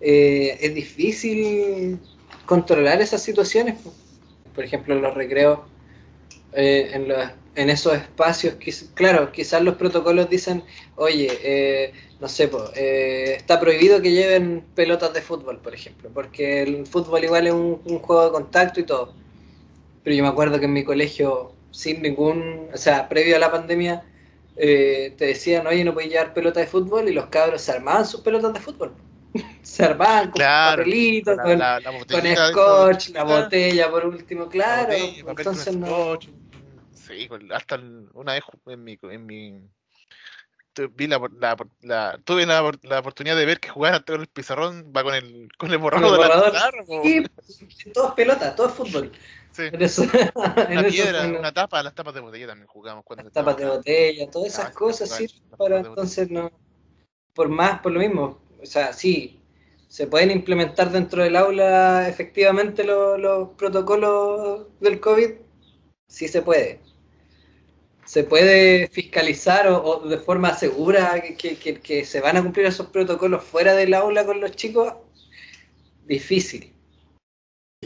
eh, 0.01 0.59
es 0.61 0.75
difícil 0.75 1.99
controlar 2.45 3.01
esas 3.01 3.23
situaciones. 3.23 3.77
Por 4.55 4.65
ejemplo, 4.65 4.95
en 4.95 5.03
los 5.03 5.15
recreos, 5.15 5.61
eh, 6.57 6.91
en, 6.93 7.09
los, 7.09 7.19
en, 7.55 7.71
esos 7.71 7.95
espacios, 7.95 8.55
claro, 8.95 9.31
quizás 9.31 9.63
los 9.63 9.77
protocolos 9.77 10.29
dicen, 10.31 10.65
oye, 10.97 11.29
eh, 11.43 11.93
no 12.19 12.29
sé, 12.29 12.51
está 13.37 13.61
prohibido 13.61 14.01
que 14.01 14.13
lleven 14.13 14.65
pelotas 14.75 15.13
de 15.13 15.21
fútbol, 15.21 15.59
por 15.59 15.75
ejemplo, 15.75 16.11
porque 16.13 16.63
el 16.63 16.87
fútbol 16.87 17.25
igual 17.25 17.47
es 17.47 17.53
un, 17.53 17.99
juego 18.01 18.25
de 18.25 18.31
contacto 18.33 18.81
y 18.81 18.85
todo. 18.85 19.15
Pero 20.03 20.17
yo 20.17 20.23
me 20.23 20.31
acuerdo 20.31 20.59
que 20.59 20.65
en 20.65 20.73
mi 20.73 20.85
colegio, 20.85 21.53
sin 21.71 22.03
ningún, 22.03 22.69
o 22.73 22.77
sea, 22.77 23.09
previo 23.09 23.37
a 23.37 23.39
la 23.39 23.53
pandemia, 23.53 24.03
te 24.57 25.15
decían, 25.19 25.67
oye, 25.67 25.85
no 25.85 25.93
puedes 25.93 26.11
llevar 26.11 26.33
pelota 26.33 26.61
de 26.61 26.67
fútbol 26.67 27.09
y 27.09 27.13
los 27.13 27.27
cabros 27.27 27.61
se 27.61 27.73
armaban 27.73 28.07
sus 28.07 28.23
pelotas 28.23 28.55
de 28.55 28.61
fútbol 28.61 28.95
se 29.63 29.85
armaban 29.85 30.31
con 30.31 30.41
papelitos, 30.41 31.37
con, 31.39 31.61
scotch, 32.51 33.09
la 33.11 33.25
botella 33.25 33.91
por 33.91 34.07
último, 34.07 34.49
claro. 34.49 34.93
entonces 34.93 35.77
no. 35.77 36.19
Sí, 37.07 37.29
hasta 37.53 37.81
una 38.15 38.33
vez 38.35 38.43
en 38.67 38.85
mi, 38.85 38.99
en 39.03 39.27
mi 39.27 39.63
vi 40.95 41.07
la, 41.07 41.19
la, 41.39 41.57
la, 41.83 42.21
tuve 42.25 42.45
la, 42.45 42.71
la, 42.83 42.99
oportunidad 42.99 43.37
de 43.37 43.47
ver 43.47 43.61
que 43.61 43.69
jugaban 43.69 44.03
con 44.03 44.21
el 44.21 44.27
pizarrón, 44.27 44.93
va 44.95 45.03
con 45.03 45.15
el, 45.15 45.49
con 45.57 45.71
el 45.71 45.79
borrador, 45.79 46.21
de 46.21 46.29
la 46.29 46.51
pizarra. 46.51 46.85
Sí, 47.03 47.25
todo 47.95 48.09
es 48.09 48.15
pelota, 48.15 48.55
todo 48.55 48.69
es 48.69 48.75
fútbol. 48.75 49.13
Sí. 49.53 49.63
Eso, 49.73 50.03
una 50.35 50.85
piedra, 50.85 51.27
una 51.27 51.53
tapa, 51.53 51.83
las 51.83 51.95
tapas 51.95 52.13
de 52.15 52.21
botella 52.21 52.49
también 52.49 52.67
jugamos. 52.67 53.05
Cuando 53.05 53.25
las 53.25 53.33
tapas 53.33 53.57
de 53.57 53.67
botella, 53.67 54.31
todas 54.31 54.49
esas 54.53 54.71
cosas, 54.73 55.11
sí, 55.11 55.27
para 55.57 55.79
entonces 55.79 56.31
no. 56.31 56.51
Por 57.33 57.49
más, 57.49 57.81
por 57.81 57.93
lo 57.93 58.01
mismo, 58.01 58.39
o 58.63 58.67
sea, 58.67 58.93
sí, 58.93 59.41
se 59.89 60.07
pueden 60.07 60.31
implementar 60.31 60.91
dentro 60.91 61.23
del 61.23 61.37
aula 61.37 62.09
efectivamente 62.09 62.85
los, 62.85 63.51
protocolos 63.57 64.67
del 64.81 65.01
COVID, 65.01 65.31
sí 66.07 66.29
se 66.29 66.43
puede. 66.43 66.81
¿Se 68.07 68.23
puede 68.23 68.87
fiscalizar 68.89 69.67
o, 69.67 70.09
de 70.09 70.19
forma 70.19 70.55
segura 70.55 71.21
que, 71.37 71.57
que, 71.57 72.05
se 72.05 72.21
van 72.21 72.37
a 72.37 72.43
cumplir 72.43 72.67
esos 72.67 72.87
protocolos 72.87 73.43
fuera 73.43 73.75
del 73.75 73.95
aula 73.95 74.25
con 74.25 74.41
los 74.41 74.53
chicos? 74.53 74.95
Difícil. 76.07 76.73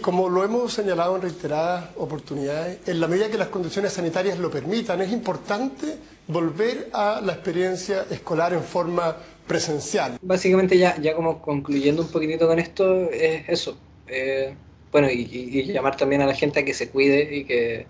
Como 0.02 0.28
lo 0.28 0.44
hemos 0.44 0.74
señalado 0.74 1.16
en 1.16 1.22
reiteradas 1.22 1.90
oportunidades, 1.96 2.86
en 2.86 3.00
la 3.00 3.08
medida 3.08 3.30
que 3.30 3.38
las 3.38 3.48
condiciones 3.48 3.94
sanitarias 3.94 4.38
lo 4.38 4.50
permitan, 4.50 5.00
es 5.00 5.10
importante 5.10 5.96
volver 6.28 6.90
a 6.92 7.22
la 7.22 7.32
experiencia 7.32 8.04
escolar 8.10 8.52
en 8.52 8.62
forma 8.62 9.16
presencial. 9.46 10.18
Básicamente 10.20 10.76
ya, 10.76 11.00
ya 11.00 11.14
como 11.14 11.40
concluyendo 11.40 12.02
un 12.02 12.08
poquitito 12.08 12.46
con 12.46 12.58
esto, 12.58 13.10
es 13.10 13.48
eso. 13.48 13.78
Eh, 14.06 14.54
bueno, 14.92 15.08
y, 15.10 15.64
llamar 15.72 15.96
también 15.96 16.20
a 16.20 16.26
la 16.26 16.34
gente 16.34 16.60
a 16.60 16.64
que 16.64 16.74
se 16.74 16.90
cuide 16.90 17.36
y 17.36 17.44
que, 17.44 17.86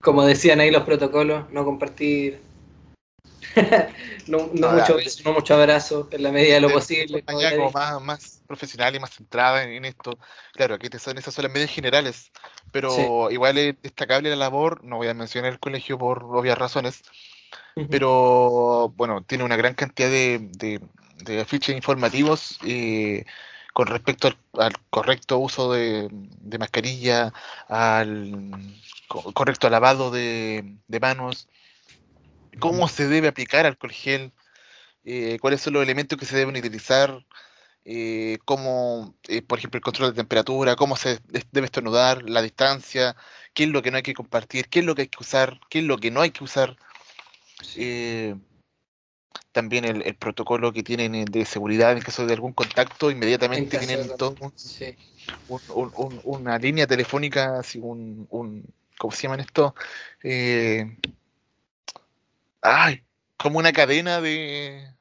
como 0.00 0.24
decían 0.24 0.60
ahí 0.60 0.70
los 0.70 0.84
protocolos, 0.84 1.50
no 1.50 1.64
compartir 1.64 2.40
no, 4.26 4.48
mucho 4.48 4.96
no 5.24 5.32
mucho 5.32 5.54
abrazo 5.54 6.08
en 6.10 6.22
la 6.22 6.32
medida 6.32 6.54
de 6.54 6.60
lo 6.60 6.70
posible. 6.70 7.22
Como 7.22 7.70
más, 7.70 8.02
más 8.02 8.42
profesional 8.46 8.94
y 8.94 9.00
más 9.00 9.10
centrada 9.10 9.64
en, 9.64 9.84
esto. 9.84 10.18
Claro, 10.52 10.74
aquí 10.74 10.88
te 10.88 10.98
son, 10.98 11.18
esas 11.18 11.34
son 11.34 11.44
las 11.44 11.52
medidas 11.52 11.70
generales, 11.70 12.30
pero 12.72 13.30
igual 13.30 13.58
es 13.58 13.80
destacable 13.82 14.30
la 14.30 14.36
labor, 14.36 14.84
no 14.84 14.96
voy 14.96 15.08
a 15.08 15.14
mencionar 15.14 15.52
el 15.52 15.58
colegio 15.58 15.98
por 15.98 16.24
obvias 16.24 16.58
razones, 16.58 17.02
pero 17.90 18.92
bueno, 18.96 19.22
tiene 19.22 19.44
una 19.44 19.56
gran 19.56 19.74
cantidad 19.74 20.08
de, 20.08 20.80
de, 21.24 21.40
afiches 21.40 21.74
informativos 21.74 22.58
eh, 22.64 23.24
con 23.76 23.88
respecto 23.88 24.30
al, 24.54 24.72
correcto 24.88 25.36
uso 25.36 25.70
de, 25.74 26.08
mascarilla, 26.58 27.34
al 27.68 28.50
correcto 29.06 29.68
lavado 29.68 30.10
de, 30.10 30.78
manos, 30.98 31.46
cómo 32.58 32.88
se 32.88 33.06
debe 33.06 33.28
aplicar 33.28 33.66
alcohol 33.66 33.92
gel, 33.92 34.32
eh, 35.04 35.36
cuáles 35.42 35.60
son 35.60 35.74
los 35.74 35.82
elementos 35.82 36.18
que 36.18 36.24
se 36.24 36.38
deben 36.38 36.56
utilizar, 36.56 37.26
eh, 37.84 38.38
cómo, 38.46 39.14
por 39.46 39.58
ejemplo, 39.58 39.76
el 39.76 39.84
control 39.84 40.08
de 40.12 40.16
temperatura, 40.16 40.74
cómo 40.74 40.96
se 40.96 41.20
debe 41.52 41.66
estornudar, 41.66 42.22
la 42.22 42.40
distancia, 42.40 43.14
qué 43.52 43.64
es 43.64 43.68
lo 43.68 43.82
que 43.82 43.90
no 43.90 43.98
hay 43.98 44.02
que 44.02 44.14
compartir, 44.14 44.70
qué 44.70 44.78
es 44.78 44.86
lo 44.86 44.94
que 44.94 45.02
hay 45.02 45.08
que 45.08 45.20
usar, 45.22 45.60
qué 45.68 45.80
es 45.80 45.84
lo 45.84 45.98
que 45.98 46.10
no 46.10 46.22
hay 46.22 46.30
que 46.30 46.44
usar. 46.44 46.78
Eh, 47.76 48.36
también 49.52 49.84
el, 49.84 50.14
protocolo 50.16 50.72
que 50.72 50.82
tienen 50.82 51.14
eh, 51.14 51.24
de 51.30 51.44
seguridad 51.44 51.92
en 51.92 52.00
caso 52.00 52.26
de 52.26 52.34
algún 52.34 52.52
contacto, 52.52 53.10
inmediatamente 53.10 53.78
tienen 53.78 54.08
todo 54.16 54.36
una 56.24 56.58
línea 56.58 56.86
telefónica, 56.86 57.58
así 57.58 57.78
un, 57.78 58.26
un, 58.30 58.64
¿cómo 58.98 59.12
se 59.12 59.22
llaman 59.22 59.40
esto? 59.40 59.74
Eh, 60.22 60.96
ay, 62.62 63.02
como 63.36 63.58
una 63.58 63.72
cadena 63.72 64.20
de, 64.20 64.95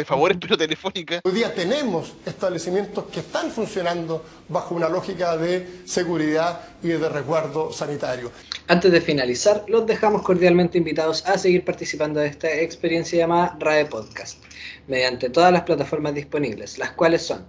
de 0.00 0.04
favores, 0.04 0.38
pero 0.40 0.56
telefónica. 0.56 1.20
Hoy 1.24 1.32
día 1.32 1.54
tenemos 1.54 2.14
establecimientos 2.24 3.04
que 3.06 3.20
están 3.20 3.50
funcionando 3.50 4.24
bajo 4.48 4.74
una 4.74 4.88
lógica 4.88 5.36
de 5.36 5.82
seguridad 5.84 6.60
y 6.82 6.88
de 6.88 7.08
resguardo 7.08 7.72
sanitario. 7.72 8.32
Antes 8.66 8.90
de 8.92 9.00
finalizar, 9.00 9.64
los 9.68 9.86
dejamos 9.86 10.22
cordialmente 10.22 10.78
invitados 10.78 11.26
a 11.26 11.36
seguir 11.36 11.64
participando 11.64 12.20
de 12.20 12.28
esta 12.28 12.50
experiencia 12.50 13.18
llamada 13.18 13.56
RAE 13.60 13.86
Podcast, 13.86 14.42
mediante 14.88 15.28
todas 15.28 15.52
las 15.52 15.62
plataformas 15.62 16.14
disponibles, 16.14 16.78
las 16.78 16.92
cuales 16.92 17.22
son 17.22 17.46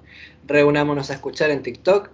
Reunámonos 0.48 1.10
a 1.10 1.14
escuchar 1.14 1.52
en 1.52 1.62
TikTok, 1.62 2.10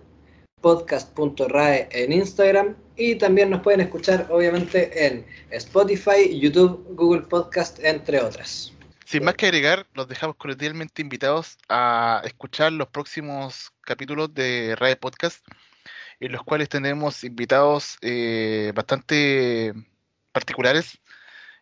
podcast.rae 0.61 1.87
en 1.91 2.11
Instagram 2.11 2.75
y 2.95 3.15
también 3.15 3.49
nos 3.49 3.61
pueden 3.61 3.81
escuchar 3.81 4.27
obviamente 4.29 5.07
en 5.07 5.25
Spotify, 5.51 6.37
YouTube, 6.39 6.83
Google 6.95 7.21
Podcast, 7.21 7.79
entre 7.83 8.19
otras. 8.19 8.76
Sin 9.07 9.23
más 9.23 9.35
que 9.35 9.45
agregar, 9.45 9.87
los 9.93 10.09
dejamos 10.09 10.35
cordialmente 10.35 11.01
invitados 11.01 11.57
a 11.69 12.21
escuchar 12.25 12.73
los 12.73 12.89
próximos 12.89 13.71
capítulos 13.79 14.33
de 14.33 14.75
RAE 14.75 14.97
Podcast 14.97 15.47
en 16.19 16.33
los 16.33 16.43
cuales 16.43 16.67
tenemos 16.67 17.23
invitados 17.23 17.97
eh, 18.01 18.73
bastante 18.75 19.73
particulares, 20.33 20.99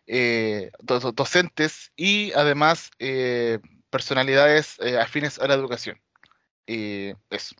eh, 0.08 0.72
docentes 0.82 1.92
y 1.94 2.32
además 2.32 2.90
eh, 2.98 3.60
personalidades 3.90 4.80
afines 5.00 5.38
a 5.38 5.46
la 5.46 5.54
educación. 5.54 6.00
eso. 6.66 7.54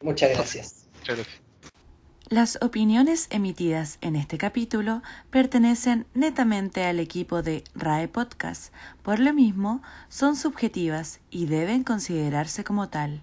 Muchas 0.00 0.30
gracias. 0.30 0.86
Muchas 1.00 1.16
gracias. 1.16 1.49
Las 2.30 2.58
opiniones 2.62 3.26
emitidas 3.30 3.98
en 4.02 4.14
este 4.14 4.38
capítulo 4.38 5.02
pertenecen 5.30 6.06
netamente 6.14 6.84
al 6.84 7.00
equipo 7.00 7.42
de 7.42 7.64
RAE 7.74 8.06
Podcast, 8.06 8.72
por 9.02 9.18
lo 9.18 9.34
mismo 9.34 9.82
son 10.08 10.36
subjetivas 10.36 11.18
y 11.32 11.46
deben 11.46 11.82
considerarse 11.82 12.62
como 12.62 12.88
tal. 12.88 13.20